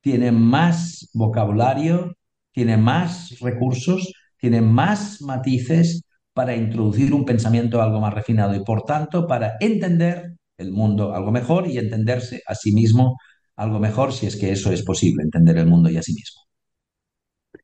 [0.00, 2.16] tiene más vocabulario,
[2.52, 8.82] tiene más recursos, tiene más matices para introducir un pensamiento algo más refinado y por
[8.82, 13.16] tanto para entender el mundo algo mejor y entenderse a sí mismo
[13.56, 16.42] algo mejor si es que eso es posible, entender el mundo y a sí mismo.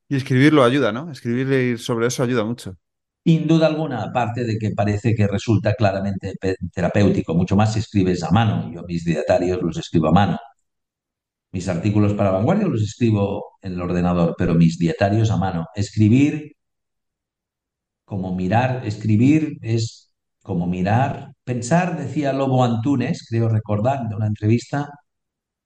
[0.08, 1.10] Y escribirlo ayuda, ¿no?
[1.10, 2.76] Escribir sobre eso ayuda mucho.
[3.24, 6.34] Sin duda alguna, aparte de que parece que resulta claramente
[6.72, 8.72] terapéutico, mucho más si escribes a mano.
[8.72, 10.38] Yo mis dietarios los escribo a mano.
[11.52, 15.66] Mis artículos para Vanguardia los escribo en el ordenador, pero mis dietarios a mano.
[15.74, 16.52] Escribir
[18.04, 20.10] como mirar, escribir es
[20.42, 21.32] como mirar.
[21.44, 24.88] Pensar, decía Lobo Antunes, creo recordar de una entrevista,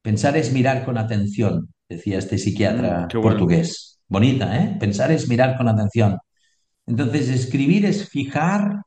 [0.05, 3.23] pensar es mirar con atención, decía este Mm, psiquiatra bueno.
[3.23, 4.01] portugués.
[4.09, 4.77] Bonita, ¿eh?
[4.81, 6.19] Pensar es mirar con atención.
[6.87, 8.83] Entonces, escribir es fijar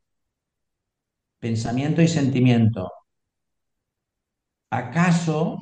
[1.39, 2.91] pensamiento y sentimiento.
[4.69, 5.60] ¿Acaso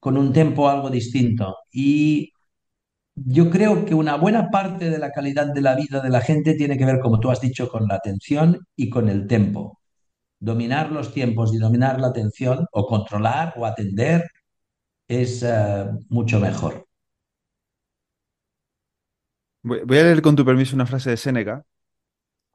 [0.00, 1.56] con un tempo algo distinto?
[1.72, 2.32] Y
[3.16, 6.54] yo creo que una buena parte de la calidad de la vida de la gente
[6.54, 9.80] tiene que ver, como tú has dicho, con la atención y con el tempo.
[10.40, 14.24] Dominar los tiempos y dominar la atención o controlar o atender
[15.10, 16.86] es eh, mucho mejor.
[19.62, 21.64] Voy, voy a leer con tu permiso una frase de Séneca,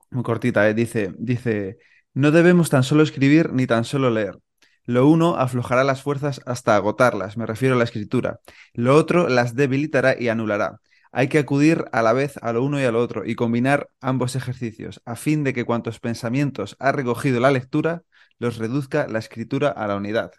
[0.09, 0.73] muy cortita, ¿eh?
[0.73, 1.77] Dice, dice,
[2.13, 4.37] no debemos tan solo escribir ni tan solo leer.
[4.85, 8.39] Lo uno aflojará las fuerzas hasta agotarlas, me refiero a la escritura.
[8.73, 10.79] Lo otro las debilitará y anulará.
[11.11, 13.89] Hay que acudir a la vez a lo uno y a lo otro y combinar
[13.99, 18.03] ambos ejercicios, a fin de que cuantos pensamientos ha recogido la lectura,
[18.39, 20.31] los reduzca la escritura a la unidad.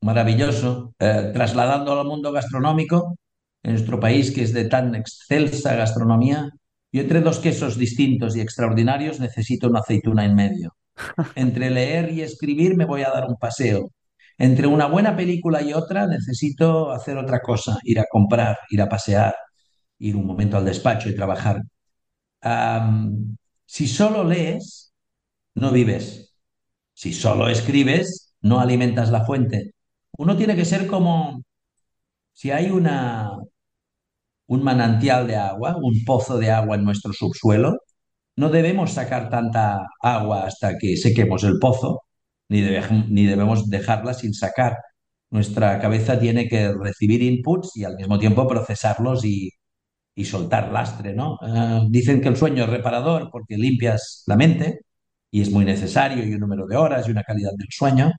[0.00, 0.94] Maravilloso.
[0.98, 3.16] Eh, trasladando al mundo gastronómico,
[3.62, 6.50] en nuestro país que es de tan excelsa gastronomía,
[6.92, 10.76] yo entre dos quesos distintos y extraordinarios necesito una aceituna en medio.
[11.34, 13.90] Entre leer y escribir me voy a dar un paseo.
[14.38, 18.88] Entre una buena película y otra necesito hacer otra cosa, ir a comprar, ir a
[18.88, 19.34] pasear,
[19.98, 21.60] ir un momento al despacho y trabajar.
[23.66, 24.94] Si solo lees,
[25.54, 26.34] no vives.
[26.94, 29.74] Si solo escribes, no alimentas la fuente.
[30.18, 31.42] Uno tiene que ser como
[32.32, 33.30] si hay una,
[34.46, 37.78] un manantial de agua, un pozo de agua en nuestro subsuelo,
[38.36, 42.02] no debemos sacar tanta agua hasta que sequemos el pozo,
[42.48, 42.62] ni,
[43.08, 44.76] ni debemos dejarla sin sacar.
[45.30, 49.50] Nuestra cabeza tiene que recibir inputs y al mismo tiempo procesarlos y,
[50.14, 51.38] y soltar lastre, ¿no?
[51.46, 54.80] Eh, dicen que el sueño es reparador porque limpias la mente
[55.30, 58.12] y es muy necesario y un número de horas y una calidad del sueño.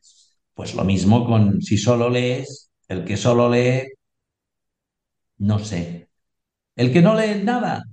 [0.58, 3.84] Pues lo mismo con si solo lees, el que solo lee,
[5.40, 6.10] no sé.
[6.76, 7.84] El que no lee nada,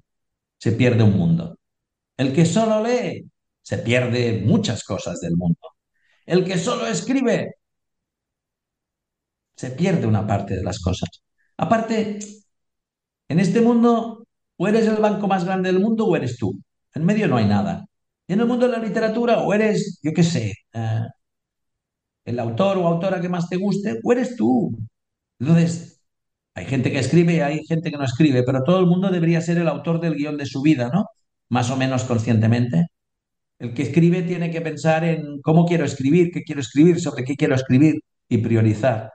[0.59, 1.59] se pierde un mundo.
[2.17, 3.31] El que solo lee,
[3.63, 5.61] se pierde muchas cosas del mundo.
[6.27, 7.57] El que solo escribe,
[9.57, 11.11] se pierde una parte de las cosas.
[11.59, 12.19] Aparte,
[13.29, 16.59] en este mundo, o eres el banco más grande del mundo o eres tú.
[16.95, 17.87] En medio no hay nada.
[18.29, 21.01] En el mundo de la literatura, o eres, yo qué sé, eh,
[22.25, 24.77] el autor o autora que más te guste, o eres tú.
[25.39, 26.03] Entonces,
[26.55, 29.41] hay gente que escribe y hay gente que no escribe, pero todo el mundo debería
[29.41, 31.07] ser el autor del guion de su vida, ¿no?
[31.49, 32.87] Más o menos conscientemente.
[33.59, 37.37] El que escribe tiene que pensar en cómo quiero escribir, qué quiero escribir, sobre qué
[37.37, 37.97] quiero escribir
[38.29, 39.11] y priorizar.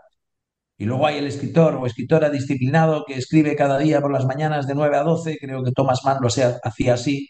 [0.78, 4.66] Y luego hay el escritor o escritora disciplinado que escribe cada día por las mañanas
[4.68, 7.28] de 9 a 12, creo que Thomas Mann lo hacía así,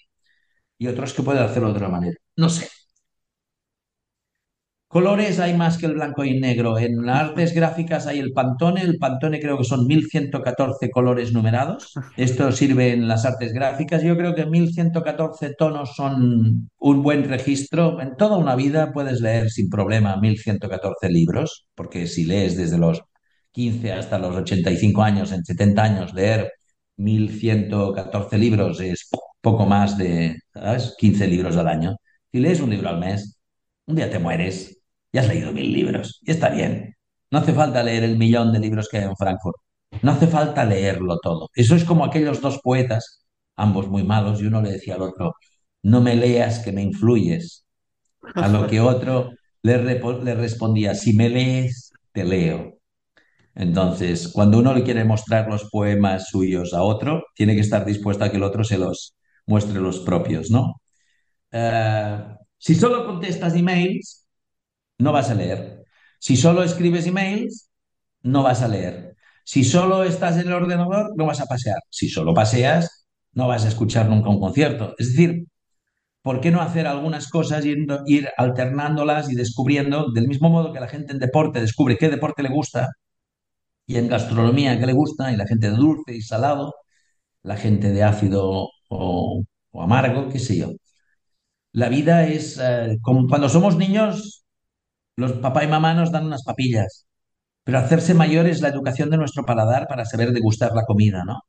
[0.78, 2.15] y otros que pueden hacerlo de otra manera.
[2.36, 2.68] No sé,
[4.89, 6.80] Colores hay más que el blanco y negro.
[6.80, 8.82] En artes gráficas hay el Pantone.
[8.82, 11.93] El Pantone creo que son 1114 colores numerados.
[12.17, 14.02] Esto sirve en las artes gráficas.
[14.02, 18.02] Yo creo que 1114 tonos son un buen registro.
[18.02, 23.04] En toda una vida puedes leer sin problema 1114 libros, porque si lees desde los
[23.52, 26.52] 15 hasta los 85 años, en 70 años, leer
[26.97, 29.08] 1114 libros es
[29.39, 30.95] poco más de ¿sabes?
[30.97, 31.95] 15 libros al año.
[32.32, 33.39] Si lees un libro al mes,
[33.86, 34.79] un día te mueres
[35.12, 36.95] ya has leído mil libros y está bien.
[37.32, 39.56] No hace falta leer el millón de libros que hay en Frankfurt.
[40.02, 41.50] No hace falta leerlo todo.
[41.54, 45.36] Eso es como aquellos dos poetas, ambos muy malos, y uno le decía al otro,
[45.84, 47.65] no me leas que me influyes.
[48.36, 49.32] A lo que otro
[49.63, 49.78] le,
[50.36, 52.78] respondía, si me lees, te leo.
[53.56, 58.23] Entonces, cuando uno le quiere mostrar los poemas suyos a otro, tiene que estar dispuesto
[58.23, 59.15] a que el otro se los
[59.46, 60.81] muestre los propios, ¿no?
[61.52, 64.27] Uh, si solo contestas emails,
[65.00, 65.83] no vas a leer.
[66.19, 67.69] Si solo escribes emails,
[68.23, 69.15] no vas a leer.
[69.45, 71.79] Si solo estás en el ordenador, no vas a pasear.
[71.89, 74.95] Si solo paseas, no vas a escuchar nunca un concierto.
[75.00, 75.45] Es decir,
[76.21, 80.73] ¿por qué no hacer algunas cosas y ir, ir alternándolas y descubriendo, del mismo modo
[80.73, 82.89] que la gente en deporte descubre qué deporte le gusta
[83.87, 86.75] y en gastronomía qué le gusta, y la gente de dulce y salado,
[87.43, 90.71] la gente de ácido o, o amargo, qué sé yo.
[91.71, 94.38] La vida es, eh, como cuando somos niños,
[95.20, 97.06] los papá y mamá nos dan unas papillas,
[97.65, 101.42] Pero hacerse mayor es la educación de nuestro paladar para saber degustar la comida, ¿no?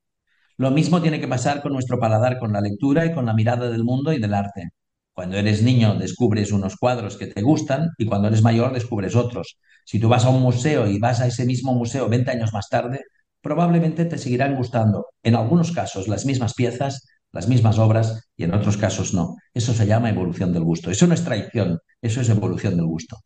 [0.59, 3.71] Lo mismo tiene que pasar con nuestro paladar, con la lectura y con la mirada
[3.71, 4.71] del mundo y del arte.
[5.15, 9.59] Cuando eres niño descubres unos cuadros que te gustan y cuando eres mayor descubres otros.
[9.85, 12.69] Si tú vas a un museo y vas a ese mismo museo 20 años más
[12.69, 13.01] tarde,
[13.41, 18.55] probablemente te seguirán gustando, en algunos casos, las mismas piezas, las mismas obras y en
[18.55, 19.37] otros casos no.
[19.55, 20.91] Eso se llama evolución del gusto.
[20.91, 23.17] Eso no es traición, eso es evolución del gusto.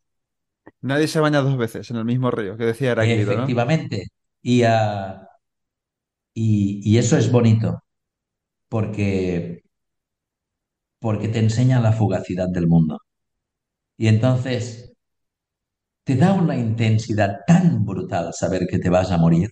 [0.85, 3.33] Nadie se baña dos veces en el mismo río, que decía Heráclito.
[3.33, 4.09] Efectivamente.
[4.43, 5.27] Y, uh,
[6.35, 7.83] y, y eso es bonito
[8.69, 9.63] porque
[10.99, 12.99] porque te enseña la fugacidad del mundo.
[13.97, 14.93] Y entonces
[16.05, 19.51] te da una intensidad tan brutal saber que te vas a morir,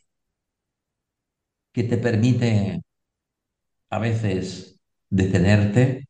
[1.72, 2.82] que te permite
[3.90, 4.80] a veces
[5.10, 6.08] detenerte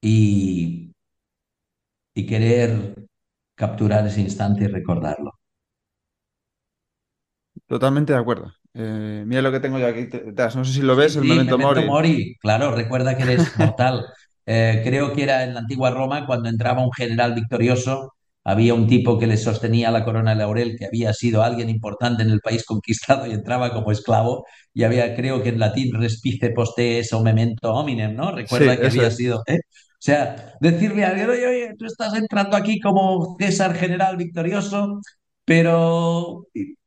[0.00, 0.92] y,
[2.14, 2.94] y querer
[3.54, 5.32] capturar ese instante y recordarlo.
[7.66, 8.52] Totalmente de acuerdo.
[8.74, 10.08] Eh, mira lo que tengo yo aquí.
[10.56, 11.82] No sé si lo ves, el sí, Memento Memento Mori.
[11.82, 14.06] Mori, claro, recuerda que eres mortal.
[14.46, 18.12] Eh, creo que era en la antigua Roma cuando entraba un general victorioso,
[18.44, 22.22] había un tipo que le sostenía la corona de laurel, que había sido alguien importante
[22.22, 24.44] en el país conquistado y entraba como esclavo,
[24.74, 28.32] y había, creo que en latín, respice post es o memento hominem, ¿no?
[28.44, 29.10] Sí, Recuerda que había es.
[29.10, 29.60] sido, ¿eh?
[30.04, 35.00] O sea, decirle a alguien, oye, oye, tú estás entrando aquí como César general victorioso,
[35.46, 36.46] pero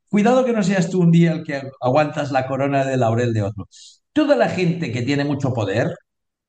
[0.09, 3.41] cuidado que no seas tú un día el que aguantas la corona de laurel de
[3.41, 3.67] otro.
[4.13, 5.95] Toda la gente que tiene mucho poder,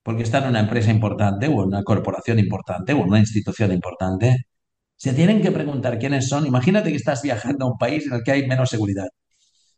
[0.03, 3.73] porque está en una empresa importante o en una corporación importante o en una institución
[3.73, 4.37] importante,
[4.97, 6.47] se tienen que preguntar quiénes son.
[6.47, 9.09] Imagínate que estás viajando a un país en el que hay menos seguridad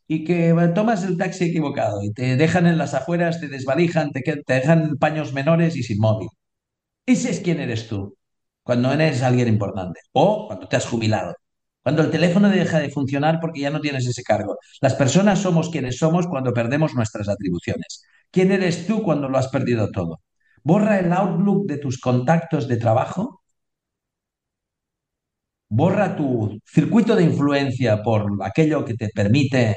[0.09, 4.23] y que tomas el taxi equivocado y te dejan en las afueras, te desvalijan, te,
[4.23, 6.29] te dejan paños menores y sin móvil.
[7.13, 8.17] Ese es quién eres tú
[8.63, 11.35] cuando eres alguien importante o cuando te has jubilado.
[11.83, 14.59] Cuando el teléfono deja de funcionar porque ya no tienes ese cargo.
[14.81, 18.05] Las personas somos quienes somos cuando perdemos nuestras atribuciones.
[18.31, 20.21] ¿Quién eres tú cuando lo has perdido todo?
[20.63, 23.43] Borra el outlook de tus contactos de trabajo,
[25.69, 29.77] borra tu circuito de influencia por aquello que te permite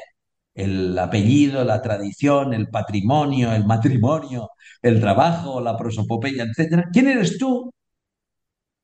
[0.54, 4.50] el apellido, la tradición, el patrimonio, el matrimonio,
[4.82, 6.84] el trabajo, la prosopopeya, etc.
[6.92, 7.72] ¿Quién eres tú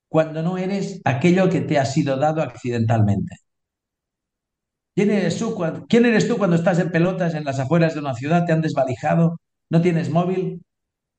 [0.09, 3.37] cuando no eres aquello que te ha sido dado accidentalmente?
[4.95, 8.01] ¿Quién eres tú cuando, ¿quién eres tú cuando estás en pelotas en las afueras de
[8.01, 9.41] una ciudad, te han desvalijado,
[9.71, 10.63] no tienes móvil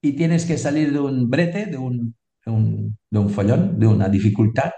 [0.02, 4.10] y tienes que salir de un brete, de un, de de un follón, de una
[4.10, 4.72] dificultad,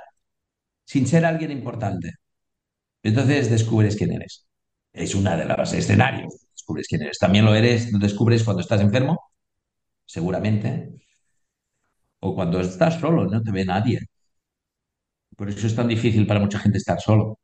[0.86, 2.12] sin ser alguien importante?
[3.04, 4.48] Entonces descubres quién eres.
[4.94, 6.34] Es una de los escenarios.
[6.54, 7.20] Descubres quién eres.
[7.20, 9.20] También lo eres, lo descubres cuando estás enfermo,
[10.06, 10.94] seguramente,
[12.22, 14.00] o cuando estás solo, no te ve nadie.
[15.38, 17.38] Por eso es tan difícil para mucha gente estar solo.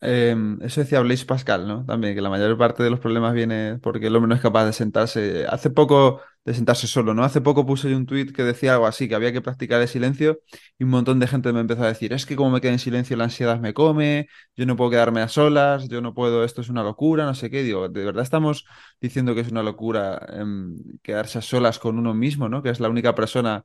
[0.00, 1.84] Eh, eso decía Blaise Pascal, ¿no?
[1.84, 4.66] También que la mayor parte de los problemas viene porque el hombre no es capaz
[4.66, 5.46] de sentarse.
[5.48, 7.24] Hace poco de sentarse solo, ¿no?
[7.24, 10.40] Hace poco puse un tuit que decía algo así, que había que practicar el silencio
[10.78, 12.78] y un montón de gente me empezó a decir, es que como me quedo en
[12.78, 14.26] silencio la ansiedad me come,
[14.56, 17.50] yo no puedo quedarme a solas, yo no puedo, esto es una locura, no sé
[17.50, 17.62] qué.
[17.62, 18.66] Digo, ¿de verdad estamos
[19.00, 22.62] diciendo que es una locura em, quedarse a solas con uno mismo, ¿no?
[22.62, 23.64] Que es la única persona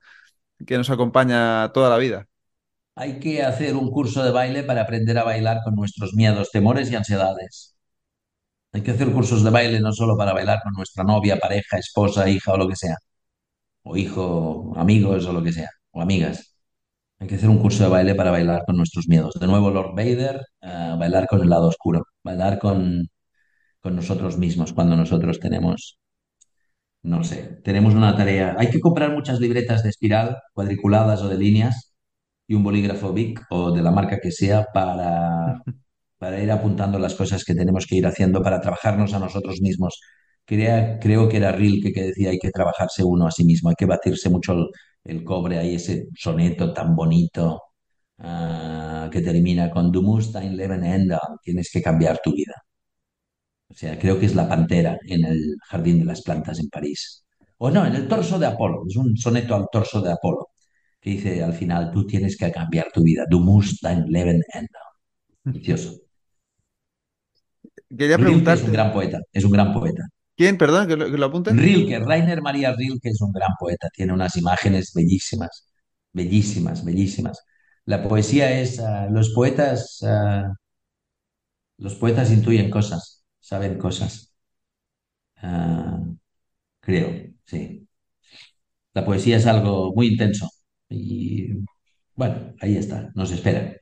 [0.65, 2.27] que nos acompaña toda la vida.
[2.95, 6.91] Hay que hacer un curso de baile para aprender a bailar con nuestros miedos, temores
[6.91, 7.75] y ansiedades.
[8.72, 12.30] Hay que hacer cursos de baile no solo para bailar con nuestra novia, pareja, esposa,
[12.30, 12.95] hija o lo que sea,
[13.84, 16.55] o hijo, amigos o lo que sea, o amigas.
[17.20, 19.36] Hay que hacer un curso de baile para bailar con nuestros miedos.
[19.39, 23.09] De nuevo, Lord Vader, uh, bailar con el lado oscuro, bailar con,
[23.82, 25.99] con nosotros mismos cuando nosotros tenemos,
[27.03, 28.55] no sé, tenemos una tarea.
[28.59, 31.93] Hay que comprar muchas libretas de espiral, cuadriculadas o de líneas,
[32.47, 35.61] y un bolígrafo Bic o de la marca que sea para
[36.20, 39.99] para ir apuntando las cosas que tenemos que ir haciendo para trabajarnos a nosotros mismos.
[40.45, 43.86] Creo que era Rilke que decía hay que trabajarse uno a sí mismo, hay que
[43.86, 44.55] batirse mucho
[45.03, 47.61] el, cobre, ahí ese soneto tan bonito
[48.17, 52.55] uh, que termina con Du musst dein Leben ändern, tienes que cambiar tu vida.
[53.70, 57.24] O sea, creo que es la pantera en el Jardín de las Plantas en París.
[57.57, 60.47] O no, en el torso de Apolo, es un soneto al torso de Apolo,
[60.99, 64.89] que dice al final, tú tienes que cambiar tu vida, du musst dein Leben ändern.
[65.43, 66.09] Precioso.
[67.90, 70.04] Quería Rilke es un gran poeta, es un gran poeta.
[70.40, 70.58] ¿quién?
[70.58, 71.44] Perdón, que lo, que lo.
[71.44, 75.68] Rilke, Rainer María Rilke es un gran poeta, tiene unas imágenes bellísimas,
[76.14, 77.40] bellísimas, bellísimas.
[77.86, 80.54] La poesía es, uh, los poetas, uh,
[81.78, 84.34] los poetas intuyen cosas, saben cosas,
[85.44, 86.16] uh,
[86.80, 87.88] creo, sí.
[88.94, 90.50] La poesía es algo muy intenso
[90.90, 91.54] y
[92.16, 93.76] bueno, ahí está, nos espera.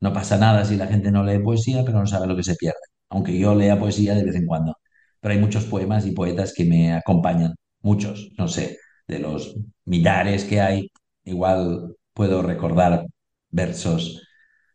[0.00, 2.56] No pasa nada si la gente no lee poesía, pero no sabe lo que se
[2.56, 2.78] pierde.
[3.10, 4.76] Aunque yo lea poesía de vez en cuando.
[5.20, 7.54] Pero hay muchos poemas y poetas que me acompañan.
[7.82, 10.90] Muchos, no sé, de los millares que hay,
[11.24, 13.06] igual puedo recordar
[13.50, 14.22] versos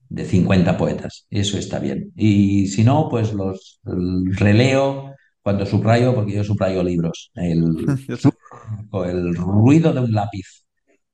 [0.10, 1.28] de 50 poetas.
[1.30, 2.12] Eso está bien.
[2.16, 7.32] Y si no, pues los releo cuando subrayo, porque yo subrayo libros.
[7.36, 7.86] El,
[9.36, 10.66] ruido de un lápiz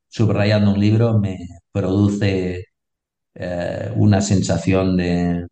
[0.08, 1.38] subrayando un libro me
[1.72, 2.66] produce
[3.36, 5.48] eh, una sensación de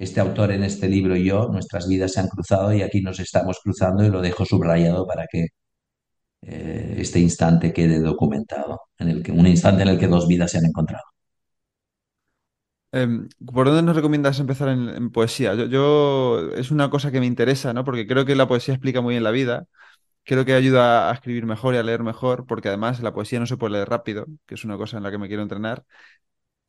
[0.00, 3.20] este autor en este libro y yo, nuestras vidas se han cruzado y aquí nos
[3.20, 5.48] estamos cruzando y lo dejo subrayado para que
[6.42, 10.50] eh, este instante quede documentado, en el que, un instante en el que dos vidas
[10.52, 11.04] se han encontrado.
[12.92, 15.54] Em, ¿por dónde nos recomiendas empezar en, poesía?
[15.54, 17.84] Yo, yo- es una cosa que me interesa, ¿no?
[17.84, 19.66] Porque creo que la poesía explica muy bien la vida.
[20.24, 23.46] Creo que ayuda a escribir mejor y a leer mejor, porque además la poesía no
[23.46, 25.84] se puede leer rápido, que es una cosa en la que me quiero entrenar.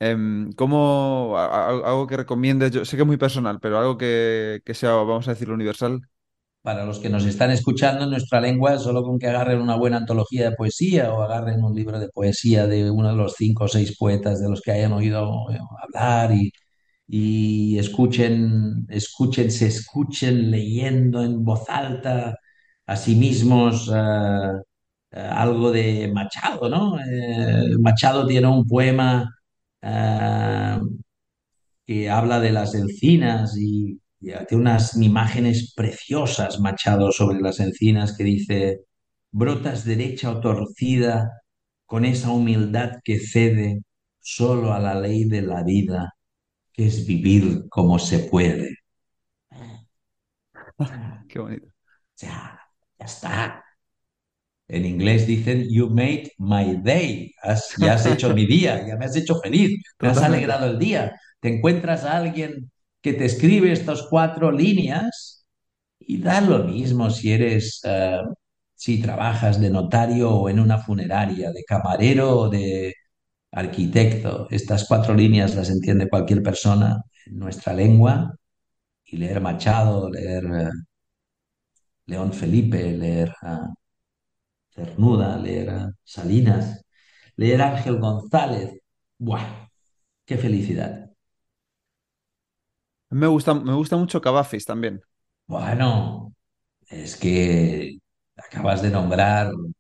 [0.04, 2.72] Em, ¿cómo, algo que recomiendes?
[2.72, 6.02] Yo sé que es muy personal, pero algo que, que sea, vamos a decirlo, universal.
[6.64, 9.98] Para los que nos están escuchando en nuestra lengua, solo con que agarren una buena
[9.98, 13.68] antología de poesía o agarren un libro de poesía de uno de los cinco o
[13.68, 16.52] seis poetas de los que hayan oído eh, hablar y,
[17.08, 22.38] y escuchen, escuchen, se escuchen leyendo en voz alta
[22.88, 24.62] a sí mismos eh,
[25.12, 26.98] algo de Machado, ¿no?
[27.00, 29.30] Eh, Machado tiene un poema
[29.82, 30.80] eh,
[31.86, 38.16] que habla de las encinas y, y hace unas imágenes preciosas, Machado, sobre las encinas
[38.18, 38.82] que dice,
[39.32, 41.32] brotas derecha o torcida
[41.86, 43.82] con esa humildad que cede
[44.20, 46.14] solo a la ley de la vida,
[46.74, 48.78] que es vivir como se puede.
[51.28, 51.68] Qué bonito.
[52.18, 52.60] Ya,
[53.00, 53.64] ya está.
[54.72, 57.34] En inglés dicen, You made my day.
[57.44, 59.70] Has- ya has hecho mi día, ya me has hecho feliz,
[60.00, 61.14] me has alegrado el día.
[61.42, 65.46] Te encuentras a alguien que te escribe estas cuatro líneas
[66.00, 68.20] y da lo mismo si eres, eh,
[68.76, 72.94] si trabajas de notario o en una funeraria, de camarero o de
[73.52, 74.48] arquitecto.
[74.52, 78.36] Estas cuatro líneas las entiende cualquier persona en nuestra lengua
[79.06, 80.70] y leer Machado, leer eh,
[82.06, 83.34] León Felipe, leer...
[84.72, 86.84] Cernuda, leer a Salinas,
[87.36, 88.80] leer a Ángel González.
[89.18, 89.70] ¡Buah!
[90.26, 91.12] ¡Qué felicidad!
[93.10, 95.02] Me gusta, me gusta mucho Cavafis también.
[95.46, 96.34] Bueno,
[96.90, 98.00] es que
[98.38, 99.72] acabas de nombrar uh,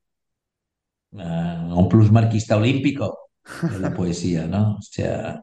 [1.11, 3.31] un plusmarquista olímpico
[3.61, 4.75] de la poesía, ¿no?
[4.75, 5.41] O sea,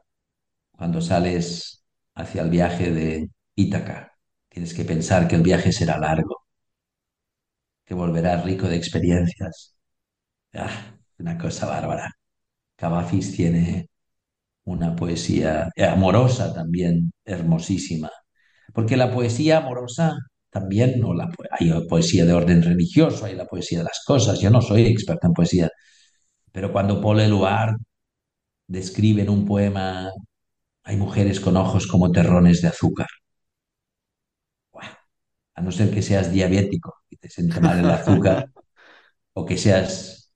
[0.71, 1.83] cuando sales
[2.15, 4.13] hacia el viaje de Ítaca,
[4.49, 6.43] tienes que pensar que el viaje será largo,
[7.89, 9.75] que volverás rico de experiencias.
[10.53, 12.11] Ah, una cosa bárbara.
[12.77, 13.89] Cavafis tiene
[14.65, 18.11] una poesía amorosa también, hermosísima.
[18.73, 20.17] Porque la poesía amorosa
[20.51, 24.39] también, no la, hay poesía de orden religioso, hay la poesía de las cosas.
[24.39, 25.69] Yo no soy experto en poesía,
[26.51, 27.75] pero cuando Paul Eluard
[28.67, 30.11] describe en un poema,
[30.83, 33.07] hay mujeres con ojos como terrones de azúcar.
[34.71, 34.97] Buah,
[35.55, 38.49] a no ser que seas diabético te siente mal el azúcar,
[39.33, 40.31] o que seas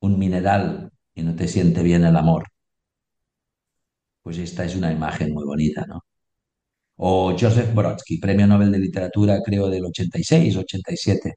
[0.00, 2.44] un mineral y no te siente bien el amor,
[4.22, 6.00] pues esta es una imagen muy bonita, ¿no?
[6.96, 11.34] O Joseph Brodsky, premio Nobel de Literatura, creo, del 86, 87.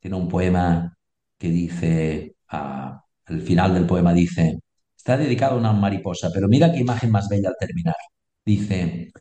[0.00, 0.96] Tiene un poema
[1.38, 4.58] que dice, ah, al final del poema dice,
[4.96, 7.96] está dedicado a una mariposa, pero mira qué imagen más bella al terminar.
[8.44, 9.12] Dice,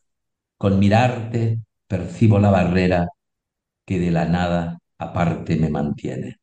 [0.58, 3.08] con mirarte percibo la barrera
[3.88, 6.38] que de la nada aparte me mantiene.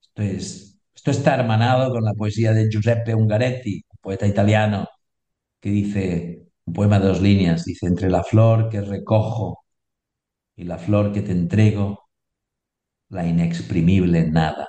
[0.00, 4.88] Esto es, esto está hermanado con la poesía de Giuseppe Ungaretti, un poeta italiano,
[5.60, 9.64] que dice, un poema de dos líneas, dice, entre la flor que recojo
[10.56, 12.08] y la flor que te entrego,
[13.08, 14.68] la inexprimible nada.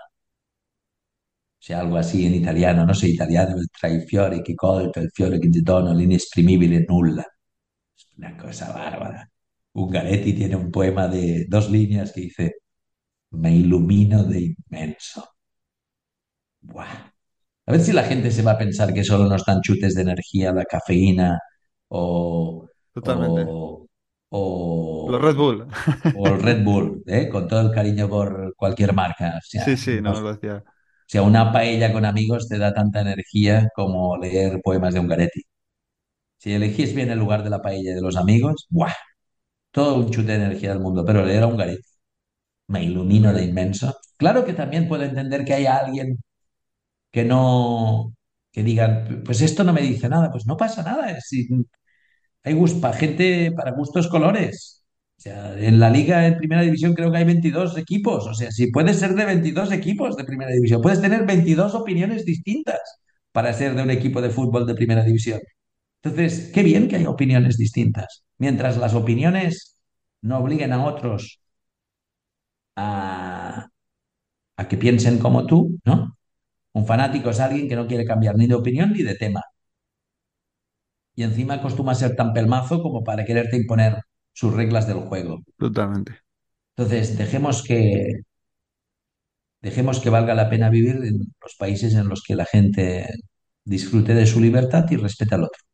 [1.60, 5.00] O sea, algo así en italiano, no sé italiano, el tra il fiore che colto,
[5.02, 7.24] il fiore che ti dono, l'inesprimibile nulla.
[7.96, 9.30] Es una cosa bárbara.
[9.84, 12.56] Ungaretti tiene un poema de dos líneas que dice,
[13.32, 15.24] me ilumino de inmenso.
[16.62, 17.14] Buah.
[17.68, 20.02] A ver si la gente se va a pensar que solo nos dan chutes de
[20.04, 21.40] energía, la cafeína
[21.90, 23.50] o, Totalmente.
[23.50, 23.88] o,
[25.06, 25.66] Los o Red Bull.
[26.12, 27.30] o el Red Bull, ¿eh?
[27.30, 29.36] Con todo el cariño por cualquier marca.
[29.38, 30.64] O sea, Sí, sí, no, no- no lo o decía.
[31.08, 35.42] sea, una paella con amigos te da tanta energía como leer poemas de Ungaretti.
[36.38, 38.94] Si elegís bien el lugar de la paella y de los amigos, ¡buah!
[39.78, 41.84] Todo un chute de energía del mundo, pero leer a Ungaretti
[42.70, 43.96] me ilumino de inmenso.
[44.18, 46.20] Claro que también puedo entender que haya alguien
[47.12, 48.14] que no,
[48.52, 51.12] que digan, pues esto no me dice nada, pues no pasa nada.
[51.12, 51.30] es-
[52.44, 54.84] hay gust- para gente, para gustos colores.
[55.26, 58.28] En la liga en primera división creo que hay 22 equipos.
[58.28, 62.24] O sea, si puedes ser de 22 equipos de primera división, puedes tener 22 opiniones
[62.26, 62.80] distintas
[63.32, 65.40] para ser de un equipo de fútbol de primera división.
[66.02, 68.24] Entonces, qué bien que hay opiniones distintas.
[68.38, 69.78] Mientras las opiniones
[70.22, 71.40] no obliguen a otros
[72.76, 73.68] a,
[74.58, 76.18] a que piensen como tú, ¿no?
[76.74, 79.42] Un fanático es alguien que no quiere cambiar ni de opinión ni de tema.
[81.16, 83.94] Y encima acostumbra a ser tan pelmazo como para quererte imponer
[84.34, 85.44] sus reglas del juego.
[85.58, 86.14] Totalmente.
[86.76, 88.22] Entonces, dejemos que,
[89.62, 93.08] dejemos que valga la pena vivir en los países en los que la gente
[93.64, 95.67] disfrute de su libertad y respete al otro.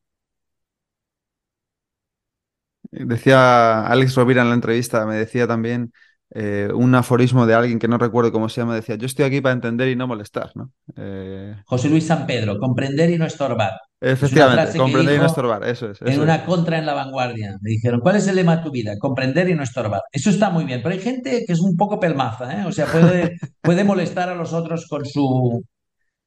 [2.94, 5.92] Decía Alex Rovira en la entrevista, me decía también
[6.36, 9.40] eh, un aforismo de alguien que no recuerdo cómo se llama, decía, yo estoy aquí
[9.42, 10.72] para entender y no molestar, ¿no?
[10.96, 13.74] Eh, José Luis San Pedro, comprender y no estorbar.
[14.02, 16.18] Efectivamente, comprender y no estorbar, eso es, en es.
[16.18, 17.58] una contra en la vanguardia.
[17.62, 18.98] Me dijeron, ¿cuál es el lema de tu vida?
[19.00, 20.02] Comprender y no estorbar.
[20.12, 22.66] Eso está muy bien, pero hay gente que es un poco pelmaza, ¿eh?
[22.66, 25.64] O sea, puede, puede molestar a los otros con su,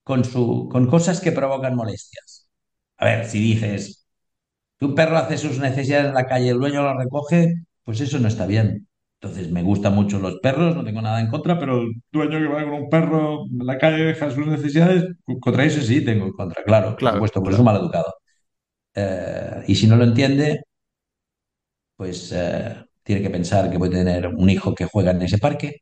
[0.05, 2.47] con su, con cosas que provocan molestias.
[2.99, 4.06] A ver, si dices,
[4.79, 7.55] que un perro hace sus necesidades en la calle y el dueño lo recoge,
[7.85, 8.89] pues eso no está bien.
[9.21, 12.47] Entonces, me gustan mucho los perros, no tengo nada en contra, pero el dueño que
[12.49, 15.05] va con un perro en la calle y deja sus necesidades,
[15.41, 17.67] contra ese sí tengo en contra, claro, por Claro, supuesto, por eso es claro.
[17.67, 18.15] mal educado.
[18.95, 20.63] Eh, y si no lo entiende,
[21.97, 25.81] pues eh, tiene que pensar que puede tener un hijo que juega en ese parque,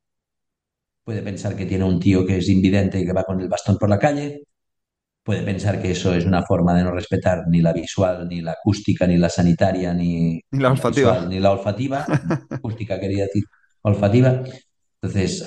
[1.05, 3.79] puede pensar que tiene un tío que es invidente y que va con el bastón
[3.79, 4.43] por la calle,
[5.25, 8.53] puede pensar que eso es una forma de no respetar ni la visual, ni la
[8.53, 11.27] acústica, ni la sanitaria, ni, la ni la visual, olfativa.
[11.27, 12.07] ni la olfativa.
[12.51, 13.45] Acústica quería decir
[13.83, 14.43] olfativa.
[15.01, 15.45] Entonces,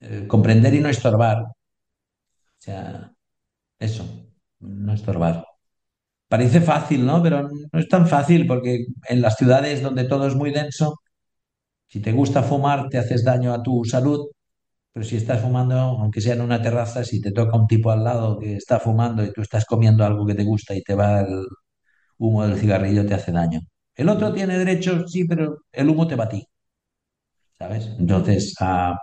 [0.00, 1.54] eh, comprender y no estorbar, o
[2.58, 3.12] sea,
[3.78, 4.04] eso,
[4.60, 5.44] no estorbar.
[6.28, 7.22] Parece fácil, ¿no?
[7.22, 10.96] Pero no es tan fácil porque en las ciudades donde todo es muy denso,
[11.86, 14.26] si te gusta fumar, te haces daño a tu salud,
[14.96, 18.02] pero si estás fumando, aunque sea en una terraza, si te toca un tipo al
[18.02, 21.20] lado que está fumando y tú estás comiendo algo que te gusta y te va
[21.20, 21.44] el
[22.18, 23.60] humo del cigarrillo, te hace daño.
[23.94, 26.46] El otro tiene derecho, sí, pero el humo te va a ti,
[27.58, 27.90] ¿sabes?
[27.98, 28.96] Entonces, a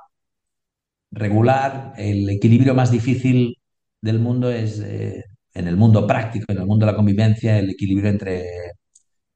[1.11, 3.55] regular, el equilibrio más difícil
[4.01, 5.23] del mundo es, eh,
[5.53, 8.45] en el mundo práctico, en el mundo de la convivencia, el equilibrio entre,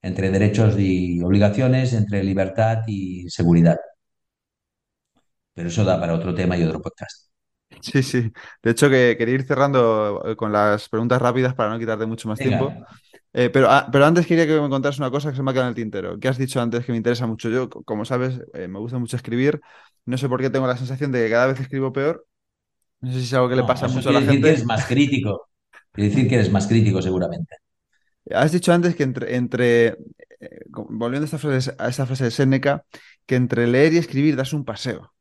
[0.01, 3.77] entre derechos y obligaciones, entre libertad y seguridad.
[5.57, 7.17] Pero eso da para otro tema y otro podcast.
[7.81, 8.31] Sí, sí.
[8.63, 12.27] De hecho, que quería ir cerrando eh, con las preguntas rápidas para no quitarte mucho
[12.27, 12.79] más tiempo.
[13.33, 15.53] Eh, pero, ah, pero antes quería que me contaras una cosa que se me ha
[15.53, 16.19] quedado en el tintero.
[16.19, 17.49] Que has dicho antes que me interesa mucho.
[17.49, 19.61] Yo, co- como sabes, eh, me gusta mucho escribir.
[20.05, 22.25] No sé por qué tengo la sensación de que cada vez escribo peor.
[23.01, 24.49] No sé si es algo que le pasa mucho a la decir que gente.
[24.49, 25.49] eres más crítico.
[25.91, 27.55] Quiere decir que eres más crítico seguramente.
[28.31, 29.87] Has dicho antes que entre, entre
[30.39, 32.85] eh, volviendo a esta frase, a esta frase de Séneca,
[33.25, 35.13] que entre leer y escribir das un paseo.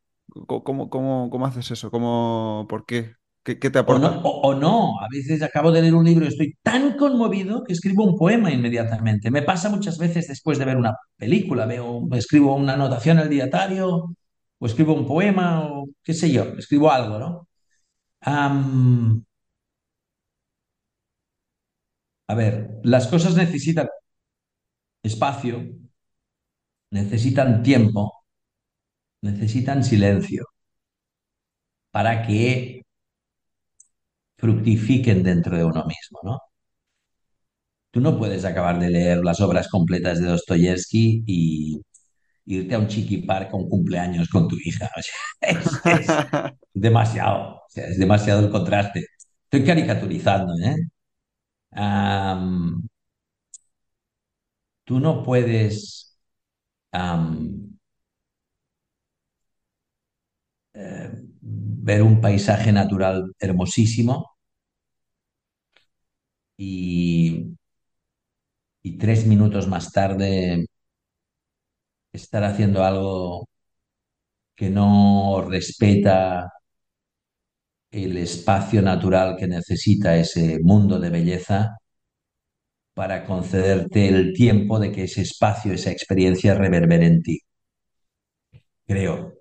[0.47, 1.89] ¿Cómo, cómo, cómo haces eso?
[1.91, 3.15] ¿Cómo, por qué?
[3.43, 4.21] ¿Qué, qué te O no, aporta?
[4.29, 7.71] o, o no, a veces acabo de leer un libro y estoy tan conmovido que
[7.73, 9.31] escribo un poema inmediatamente.
[9.31, 13.29] Me pasa muchas veces después de ver una película, veo, escribo una anotación en el
[13.29, 14.15] diario,
[14.59, 17.47] o escribo un poema, o qué sé yo, escribo algo, ¿no?
[22.27, 23.87] A ver, las cosas necesitan
[25.03, 25.57] espacio,
[26.91, 28.16] necesitan tiempo,
[29.21, 30.45] necesitan silencio
[31.91, 32.83] para que
[34.37, 36.39] fructifiquen dentro de uno mismo, ¿no?
[37.91, 41.81] Tú no puedes acabar de leer las obras completas de Dostoyevsky y
[42.45, 44.89] irte a un chiqui park a un cumpleaños con tu hija.
[45.41, 45.65] Es,
[46.73, 49.05] demasiado, es demasiado el contraste.
[49.45, 50.75] Estoy caricaturizando, ¿eh?
[54.85, 56.17] Tú no puedes
[60.77, 61.11] eh,
[61.41, 64.31] ver un paisaje natural hermosísimo
[66.57, 67.57] y,
[68.83, 70.65] y tres minutos más tarde
[72.11, 73.47] estar haciendo algo
[74.55, 76.51] que no respeta
[77.91, 81.75] el espacio natural que necesita ese mundo de belleza
[82.93, 87.39] para concederte el tiempo de que ese espacio, esa experiencia reverbere en ti.
[88.87, 89.36] Creo,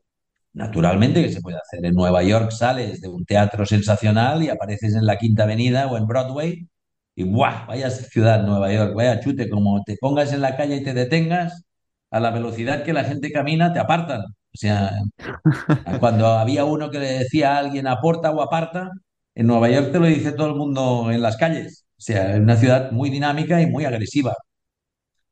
[0.56, 1.84] naturalmente, que se puede hacer.
[1.84, 5.96] En Nueva York sales de un teatro sensacional y apareces en la Quinta Avenida o
[5.98, 6.68] en Broadway
[7.14, 7.66] y ¡buah!
[7.66, 11.64] Vaya ciudad, Nueva York, vaya chute, como te pongas en la calle y te detengas,
[12.10, 14.22] a la velocidad que la gente camina, te apartan.
[14.22, 14.92] O sea,
[16.00, 18.90] cuando había uno que le decía a alguien aporta o aparta,
[19.34, 21.86] En Nueva York te lo dice todo el mundo en las calles.
[21.98, 24.34] O sea, es una ciudad muy dinámica y muy agresiva,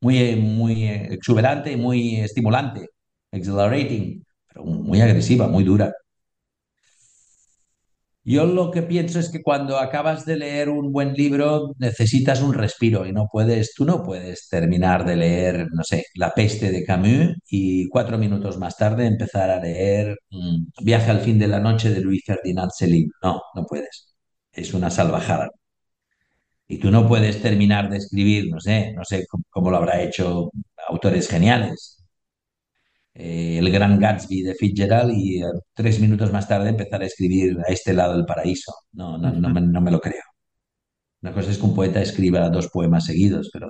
[0.01, 2.89] muy, muy exuberante y muy estimulante,
[3.33, 4.25] exhilarating,
[4.57, 5.93] muy agresiva, muy dura.
[8.27, 12.55] Yo lo que pienso es que cuando acabas de leer un buen libro necesitas un
[12.55, 16.85] respiro y no puedes, tú no puedes terminar de leer, no sé, La peste de
[16.85, 21.61] Camus y cuatro minutos más tarde empezar a leer mm, Viaje al fin de la
[21.61, 23.11] noche de Louis Ferdinand Céline.
[23.23, 24.15] No, no puedes.
[24.53, 25.51] Es una salvajada.
[26.69, 30.01] Y tú no puedes terminar de escribir, no sé, no sé cómo, cómo lo habrá
[30.03, 30.51] hecho
[30.89, 31.94] autores geniales.
[33.15, 37.57] Eh, el Gran Gatsby de Fitzgerald y eh, tres minutos más tarde empezar a escribir
[37.67, 38.73] A este lado del paraíso.
[38.93, 40.23] No, no, no, me, no me lo creo.
[41.23, 43.69] Una cosa es que un poeta escriba dos poemas seguidos, pero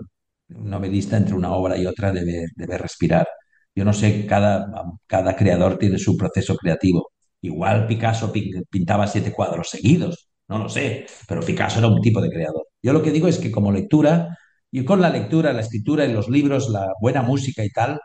[0.50, 3.26] un novelista entre una obra y otra debe, debe respirar.
[3.74, 4.66] Yo no sé, cada,
[5.06, 7.10] cada creador tiene su proceso creativo.
[7.40, 8.32] Igual Picasso
[8.70, 12.66] pintaba siete cuadros seguidos, no lo sé, pero Picasso era un tipo de creador.
[12.82, 14.36] Yo lo que digo es que como lectura,
[14.70, 18.00] y con la lectura, la escritura y los libros, la buena música y tal,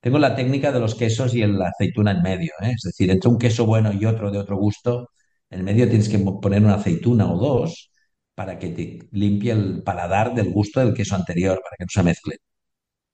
[0.00, 2.72] tengo la técnica de los quesos y la aceituna en medio, ¿eh?
[2.74, 5.10] Es decir, entre un queso bueno y otro de otro gusto,
[5.50, 7.90] en medio tienes que poner una aceituna o dos
[8.34, 12.02] para que te limpie el paladar del gusto del queso anterior, para que no se
[12.02, 12.36] mezcle,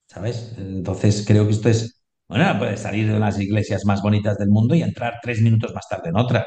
[0.07, 0.55] ¿sabes?
[0.57, 4.75] Entonces creo que esto es, bueno, puedes salir de las iglesias más bonitas del mundo
[4.75, 6.45] y entrar tres minutos más tarde en otra.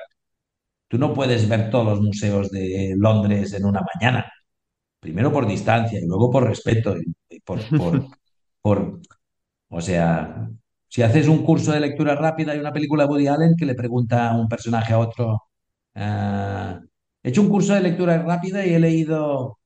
[0.89, 4.31] Tú no puedes ver todos los museos de Londres en una mañana,
[5.01, 6.97] primero por distancia y luego por respeto
[7.31, 8.07] y por, por,
[8.63, 9.01] por
[9.71, 10.51] o sea,
[10.89, 13.77] si haces un curso de lectura rápida, hay una película de Woody Allen que le
[13.77, 15.45] pregunta a un personaje a otro,
[15.97, 16.81] ah,
[17.25, 19.59] he hecho un curso de lectura rápida y he leído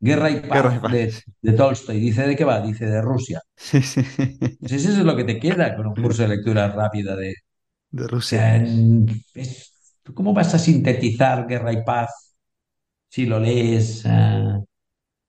[0.00, 2.00] Guerra y Paz de, de Tolstoy.
[2.00, 2.60] Dice, ¿de qué va?
[2.62, 3.42] Dice, de Rusia.
[3.56, 4.02] Sí, sí.
[4.58, 7.34] Pues eso es lo que te queda con un curso de lectura rápida de...
[7.90, 8.28] De O Rusia.
[8.28, 12.36] sea, en- es- ¿tú ¿cómo vas a sintetizar Guerra y Paz
[13.08, 14.60] si lo lees ah,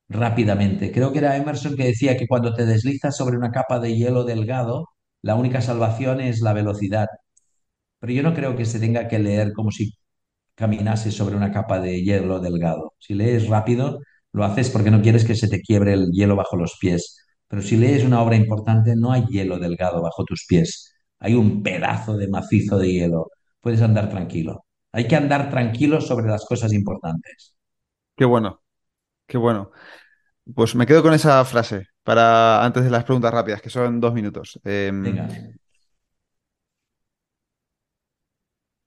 [0.10, 0.92] rápidamente?
[0.92, 4.24] Creo que era Emerson que decía que cuando te deslizas sobre una capa de hielo
[4.24, 4.90] delgado,
[5.22, 7.08] la única salvación es la velocidad.
[8.00, 9.94] Pero yo no creo que se tenga que leer como si
[10.56, 12.94] caminase sobre una capa de hielo delgado.
[13.00, 14.00] Si lees rápido,
[14.34, 17.18] lo haces porque no quieres que se te quiebre el hielo bajo los pies.
[17.48, 20.94] Pero si lees una obra importante, no hay hielo delgado bajo tus pies.
[21.20, 23.32] Hay un pedazo de macizo de hielo.
[23.62, 24.66] Puedes andar tranquilo.
[24.92, 27.56] Hay que andar tranquilo sobre las cosas importantes.
[28.16, 28.62] Qué bueno,
[29.28, 29.72] qué bueno.
[30.56, 34.14] Pues me quedo con esa frase para antes de las preguntas rápidas, que son dos
[34.14, 34.60] minutos.
[34.64, 35.48] Em, Venga,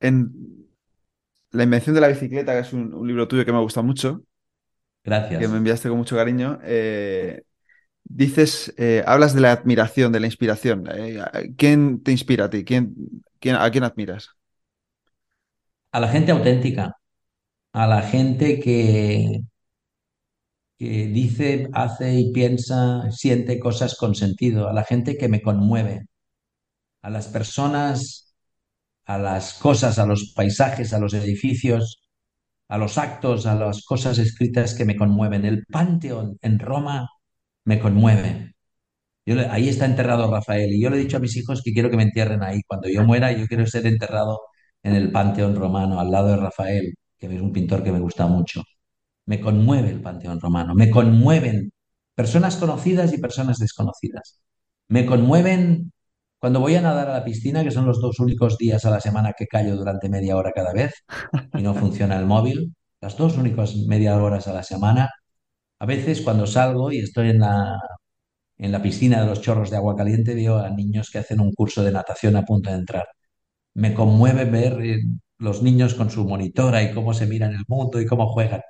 [0.01, 0.67] en
[1.53, 4.23] La invención de la bicicleta, que es un, un libro tuyo que me gusta mucho,
[5.37, 5.59] que me gracias.
[5.59, 7.43] enviaste con mucho cariño, eh,
[8.05, 10.87] dices, eh, hablas de la admiración, de la inspiración.
[10.93, 11.23] Eh,
[11.59, 12.65] ¿quién te inspira a ti?
[12.65, 12.95] ¿Quién,
[13.41, 14.31] quién- a quién admiras?
[15.93, 16.97] A la gente auténtica,
[17.75, 19.43] a la gente que,
[20.81, 26.07] que dice, hace y piensa, siente cosas con sentido, a la gente que me conmueve,
[27.03, 28.35] a las personas,
[29.05, 32.03] a las cosas, a los paisajes, a los edificios,
[32.69, 35.45] a los actos, a las cosas escritas que me conmueven.
[35.45, 37.09] El Panteón en Roma
[37.65, 38.55] me conmueve.
[39.51, 41.97] Ahí está enterrado Rafael y yo le he dicho a mis hijos que quiero que
[41.97, 42.61] me entierren ahí.
[42.67, 44.41] Cuando yo muera, yo quiero ser enterrado
[44.83, 48.27] en el Panteón romano, al lado de Rafael, que es un pintor que me gusta
[48.27, 48.63] mucho.
[49.27, 51.73] Me conmueve el Panteón Romano, me conmueven
[52.15, 54.41] personas conocidas y personas desconocidas.
[54.89, 55.93] Me conmueven
[56.39, 59.01] cuando voy a nadar a la piscina, que son los dos únicos días a la
[59.01, 60.95] semana que callo durante media hora cada vez
[61.55, 65.11] y no funciona el móvil, las dos únicas media horas a la semana.
[65.81, 67.79] A veces cuando salgo y estoy en la,
[68.59, 71.53] en la piscina de los chorros de agua caliente, veo a niños que hacen un
[71.53, 73.07] curso de natación a punto de entrar.
[73.75, 75.01] Me conmueve ver eh,
[75.39, 78.63] los niños con su monitora y cómo se miran el mundo y cómo juegan.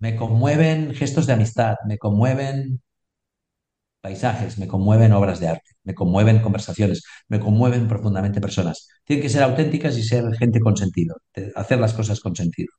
[0.00, 2.80] Me conmueven gestos de amistad, me conmueven
[4.00, 8.88] paisajes, me conmueven obras de arte, me conmueven conversaciones, me conmueven profundamente personas.
[9.04, 11.16] Tienen que ser auténticas y ser gente con sentido,
[11.54, 12.72] hacer las cosas con sentido.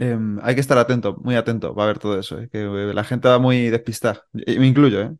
[0.00, 3.04] Em, hay que estar atento, muy atento, va a ver todo eso, eh, que la
[3.04, 5.16] gente va muy despistada, me incluyo, ¿eh?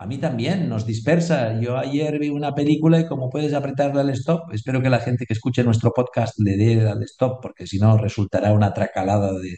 [0.00, 1.60] A mí también nos dispersa.
[1.60, 5.26] Yo ayer vi una película y como puedes apretarle al stop, espero que la gente
[5.26, 9.56] que escuche nuestro podcast le dé al stop, porque si no resultará una tracalada de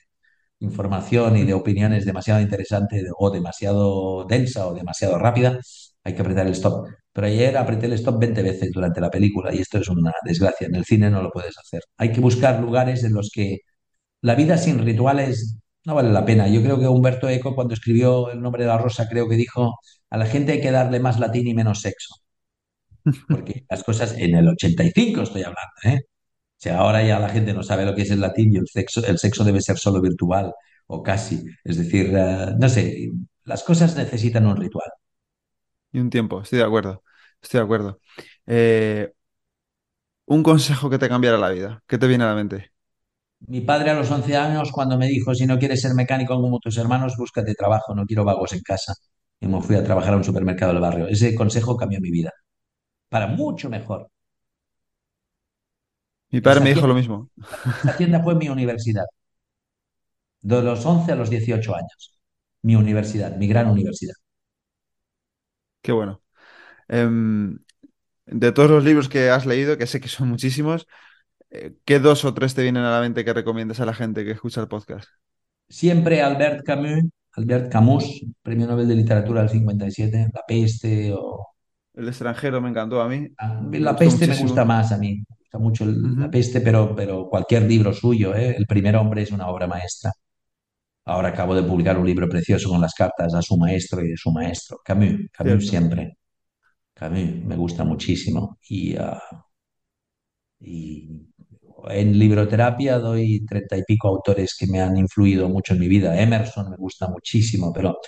[0.61, 5.59] información y de opiniones demasiado interesante o demasiado densa o demasiado rápida.
[6.05, 6.89] Hay que apretar el stop.
[7.13, 10.67] Pero ayer apreté el stop 20 veces durante la película y esto es una desgracia.
[10.69, 11.83] En el cine no lo puedes hacer.
[11.99, 13.59] Hay que buscar lugares en los que
[14.23, 16.49] la vida sin rituales no vale la pena.
[16.49, 19.75] Yo creo que Humberto Eco, cuando escribió El nombre de la rosa, creo que dijo,
[20.11, 22.17] a la gente hay que darle más latín y menos sexo.
[23.29, 26.01] Porque las cosas, en el 85 estoy hablando, ¿eh?
[26.61, 29.05] sea, ahora ya la gente no sabe lo que es el latín y el sexo,
[29.07, 30.53] el sexo debe ser solo virtual
[30.89, 31.43] o casi.
[31.65, 33.11] Es decir, eh, no sé,
[33.45, 34.91] las cosas necesitan un ritual.
[35.93, 37.03] Y un tiempo, estoy de acuerdo.
[37.41, 38.01] Estoy de acuerdo.
[38.47, 39.11] Eh,
[40.27, 41.83] un consejo que te cambiara la vida.
[41.87, 42.73] ¿Qué te viene a la mente?
[43.41, 46.59] Mi padre a los 11 años, cuando me dijo, si no quieres ser mecánico como
[46.61, 48.95] tus hermanos, búscate trabajo, no quiero vagos en casa.
[49.41, 51.09] Y me fui a trabajar a un supermercado del barrio.
[51.09, 52.33] Ese consejo cambió mi vida,
[53.09, 54.11] para mucho mejor.
[56.31, 57.29] Mi padre Esa me dijo lo mismo.
[57.83, 59.05] esa tienda fue mi universidad,
[60.43, 62.21] de los 11 a los 18 años.
[62.63, 64.15] Mi universidad, mi gran universidad.
[65.83, 66.23] Qué bueno.
[66.89, 67.59] Em,
[68.27, 70.87] de todos los libros que has leído, que sé que son muchísimos,
[71.51, 74.25] eh, ¿qué dos o tres te vienen a la mente que recomiendas a la gente
[74.25, 75.09] que escucha el podcast?
[75.69, 77.05] Siempre Albert Camus,
[77.37, 81.47] Albert Camus, Premio Nobel de Literatura del 57, La peste o...
[81.95, 83.29] El extranjero me encantó a mí.
[83.63, 86.95] Me La peste me gusta más a mí, me gusta mucho el- La peste, pero,
[86.95, 88.55] pero cualquier libro suyo, ¿eh?
[88.57, 90.13] El primer hombre es una obra maestra.
[91.05, 94.17] Ahora acabo de publicar un libro precioso con las cartas a su maestro y de
[94.17, 94.79] su maestro.
[94.85, 95.67] Camus, Camus Cierto.
[95.67, 96.17] siempre.
[96.95, 98.59] Camus me gusta muchísimo.
[98.69, 99.21] Y, ah,
[100.61, 101.30] y
[101.89, 106.21] en libroterapia doy treinta y pico autores que me han influido mucho en mi vida.
[106.21, 107.99] Emerson me gusta muchísimo, pero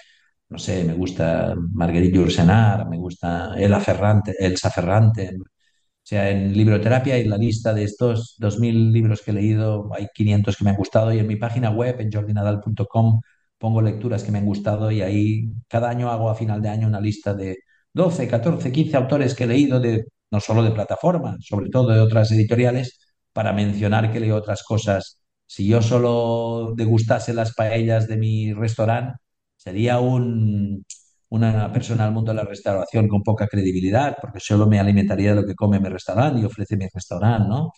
[0.48, 5.30] no sé, me gusta Marguerite Yourcenar, me gusta Ela Ferrante, Elsa Ferrante.
[5.38, 10.08] O sea, en libroterapia y la lista de estos 2.000 libros que he leído, hay
[10.12, 13.20] 500 que me han gustado y en mi página web, en jordinadal.com,
[13.58, 16.88] pongo lecturas que me han gustado y ahí cada año hago a final de año
[16.88, 17.58] una lista de
[17.92, 22.00] 12, 14, 15 autores que he leído de no solo de plataforma, sobre todo de
[22.00, 22.98] otras editoriales,
[23.32, 25.20] para mencionar que leo otras cosas.
[25.46, 29.18] Si yo solo degustase las paellas de mi restaurante,
[29.56, 30.84] sería un,
[31.28, 35.40] una persona al mundo de la restauración con poca credibilidad, porque solo me alimentaría de
[35.42, 37.72] lo que come mi restaurante y ofrece mi restaurante, ¿no?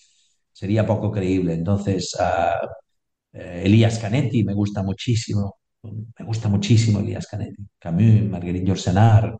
[0.52, 1.54] Sería poco creíble.
[1.54, 2.66] Entonces, uh,
[3.32, 9.36] Elías Canetti me gusta muchísimo, me gusta muchísimo Elías Canetti, Camus, Marguerite Yourcenar,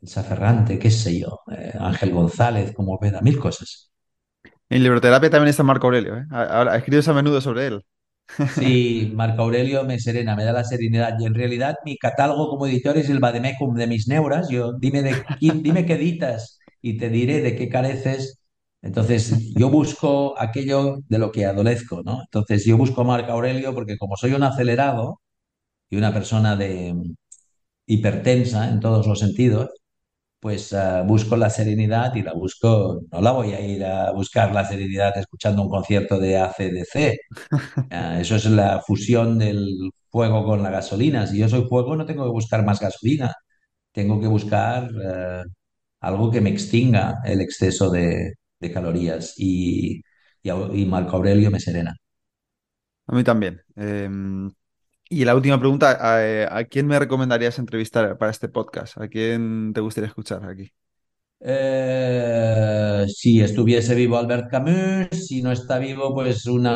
[0.00, 3.90] Elsa Ferrante, qué sé yo, eh, Ángel González, como Veda, mil cosas.
[4.68, 6.26] En libroterapia también está Marco Aurelio, ¿eh?
[6.30, 7.82] Ahora, escribes a menudo sobre él.
[8.56, 11.16] Sí, Marco Aurelio me serena, me da la serenidad.
[11.20, 14.48] Y en realidad mi catálogo como editor es el vademecum de mis neuras.
[14.48, 15.14] Yo, dime, de,
[15.62, 18.40] dime qué editas y te diré de qué careces.
[18.82, 22.20] Entonces yo busco aquello de lo que adolezco, ¿no?
[22.22, 25.20] Entonces yo busco a Marco Aurelio porque como soy un acelerado
[25.90, 26.94] y una persona de
[27.86, 29.70] hipertensa en todos los sentidos,
[30.40, 34.52] pues ah, busco la serenidad y la busco, no la voy a ir a buscar
[34.54, 37.18] la serenidad escuchando un concierto de AC/DC
[37.90, 41.26] Ah, eso es la fusión del fuego con la gasolina.
[41.26, 43.32] Si yo soy fuego, no tengo que buscar más gasolina.
[43.92, 45.42] Tengo que buscar eh,
[46.00, 49.34] algo que me extinga el exceso de, de calorías.
[49.38, 50.02] Y,
[50.42, 51.94] y, Au- y Marco Aurelio me serena.
[53.06, 53.62] A mí también.
[53.76, 54.50] Em,
[55.08, 58.98] y la última pregunta, ¿a, a quién me recomendarías entrevistar para este podcast?
[58.98, 60.72] ¿A quién te gustaría escuchar aquí?
[61.38, 66.66] Eh, si estuviese vivo Albert Camus, si no está vivo, pues un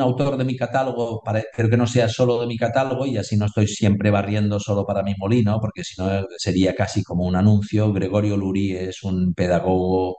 [0.00, 3.46] autor de mi catálogo, para- que no sea solo de mi catálogo, y así no
[3.46, 7.92] estoy siempre barriendo solo para mi molino, porque si no sería casi como un anuncio.
[7.92, 10.16] Gregorio Lurí es un pedagogo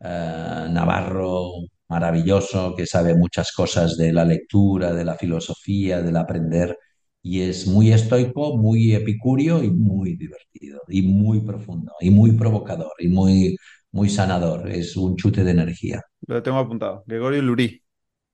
[0.00, 1.50] eh, navarro
[1.88, 6.76] maravilloso que sabe muchas cosas de la lectura, de la filosofía, del aprender
[7.22, 12.92] y es muy estoico, muy epicurio y muy divertido, y muy profundo, y muy provocador,
[12.98, 13.56] y muy,
[13.92, 14.70] muy sanador.
[14.70, 16.02] Es un chute de energía.
[16.26, 17.04] Lo tengo apuntado.
[17.06, 17.82] Gregorio Lurí.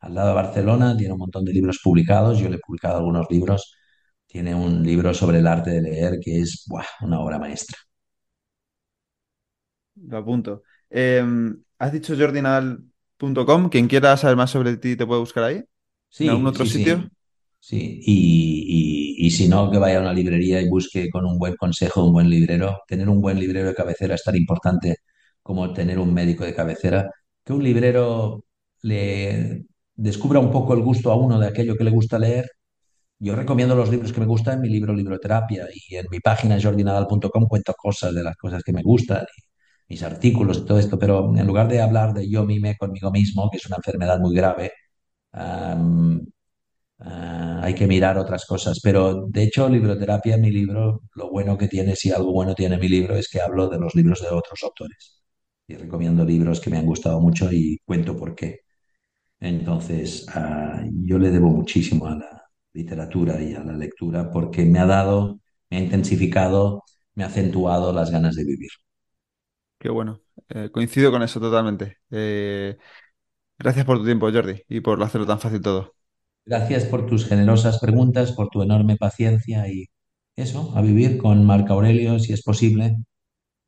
[0.00, 3.26] al lado de Barcelona, tiene un montón de libros publicados, yo le he publicado algunos
[3.30, 3.74] libros.
[4.26, 6.84] Tiene un libro sobre el arte de leer que es ¡buah!
[7.02, 7.76] una obra maestra.
[9.96, 10.62] Lo apunto.
[10.88, 13.68] Em, ¿has dicho jordinadal.com?
[13.68, 15.64] Quien quiera saber más sobre ti te puede buscar ahí.
[16.18, 16.78] ¿En algún Sí, otro sí, sí.
[16.78, 17.10] sitio?
[17.60, 21.38] Sí, y, y- y si no, que vaya a una librería y busque con un
[21.38, 22.80] buen consejo un buen librero.
[22.88, 24.96] Tener un buen librero de cabecera es tan importante
[25.42, 27.10] como tener un médico de cabecera.
[27.44, 28.44] Que un librero
[28.82, 32.50] le descubra un poco el gusto a uno de aquello que le gusta leer.
[33.18, 37.46] Yo recomiendo los libros que me gustan, mi libro Libroterapia, y en mi página jordinadal.com
[37.46, 39.24] cuento cosas de las cosas que me gustan,
[39.88, 43.10] y mis artículos y todo esto, pero en lugar de hablar de yo mime conmigo
[43.10, 44.72] mismo, que es una enfermedad muy grave,
[45.32, 45.76] Ah,
[47.62, 51.96] hay que mirar otras cosas, pero de hecho, libroterapia, mi libro, lo bueno que tiene,
[51.96, 55.22] si algo bueno tiene mi libro, es que hablo de los libros de otros autores.
[55.66, 58.60] Y recomiendo libros que me han gustado mucho y cuento por qué.
[59.40, 62.42] Entonces, ah, yo le debo muchísimo a la
[62.74, 66.82] literatura y a la lectura porque me ha dado, me ha intensificado,
[67.14, 68.70] me ha acentuado las ganas de vivir.
[69.78, 70.20] Qué bueno.
[70.48, 71.98] Eh, coincido con eso totalmente.
[72.10, 72.76] Eh,
[73.60, 75.94] gracias por tu tiempo, Jordi, y por hacerlo tan fácil todo.
[76.44, 79.86] Gracias por tus generosas preguntas, por tu enorme paciencia y
[80.36, 82.96] eso, a vivir con Marco Aurelio si es posible,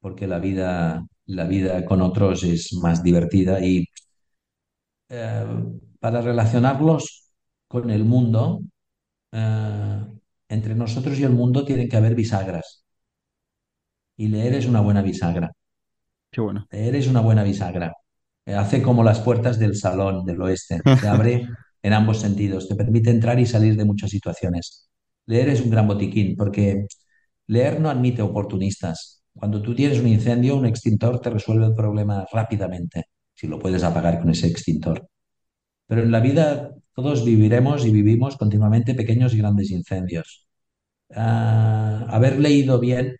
[0.01, 3.86] porque la vida, la vida con otros es más divertida y
[5.09, 5.47] eh,
[6.01, 7.32] para relacionarlos
[7.68, 8.61] con el mundo,
[9.32, 10.07] eh,
[10.49, 12.84] entre nosotros y el mundo tienen que haber bisagras
[14.16, 15.53] y leer es una buena bisagra.
[16.30, 16.66] Qué bueno.
[16.70, 17.93] Leer es una buena bisagra.
[18.47, 20.80] Eh, hace como las puertas del salón del oeste.
[21.01, 21.49] Se abre
[21.82, 22.68] en ambos sentidos.
[22.68, 24.88] Te permite entrar y salir de muchas situaciones.
[25.26, 26.86] Leer es un gran botiquín porque
[27.47, 29.22] leer no admite oportunistas.
[29.34, 33.82] Cuando tú tienes un incendio, un extintor te resuelve el problema rápidamente, si lo puedes
[33.82, 35.09] apagar con ese extintor.
[35.86, 40.49] Pero en la vida todos viviremos y vivimos continuamente pequeños y grandes incendios.
[41.14, 43.16] Ah, haber leído bien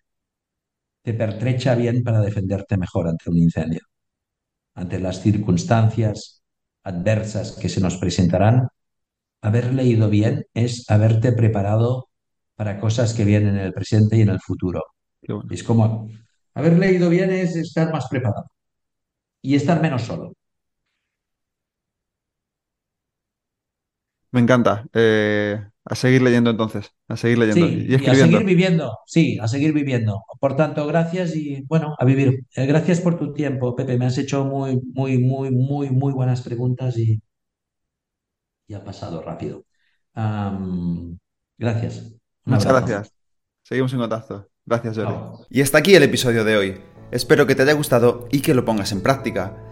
[1.03, 3.81] te pertrecha bien para defenderte mejor ante un incendio
[4.75, 6.43] ante las circunstancias
[6.83, 8.69] adversas que se nos presentarán,
[9.41, 12.09] haber leído bien es haberte preparado
[12.55, 14.83] para cosas que vienen en el presente y en el futuro.
[15.27, 15.45] Bueno.
[15.51, 16.09] Es como
[16.55, 18.47] haber leído bien es estar más preparado
[19.41, 20.33] y estar menos solo.
[24.33, 24.87] Me encanta.
[24.93, 28.09] Eh, a seguir leyendo entonces, a seguir leyendo sí, y escribiendo.
[28.09, 30.23] Y a seguir viviendo, sí, a seguir viviendo.
[30.41, 32.47] Por tanto, gracias y bueno, a vivir.
[32.55, 33.99] Eh, gracias por tu tiempo, Pepe.
[33.99, 37.21] Me has hecho muy, muy, muy, muy, muy buenas preguntas y,
[38.67, 39.65] y ha pasado rápido.
[40.15, 41.19] Um,
[41.59, 42.15] gracias.
[42.45, 43.13] Muchas gracias.
[43.63, 44.49] Seguimos en contacto.
[44.65, 45.45] Gracias, Jordi.
[45.51, 46.81] Y hasta aquí el episodio de hoy.
[47.11, 49.72] Espero que te haya gustado y que lo pongas en práctica.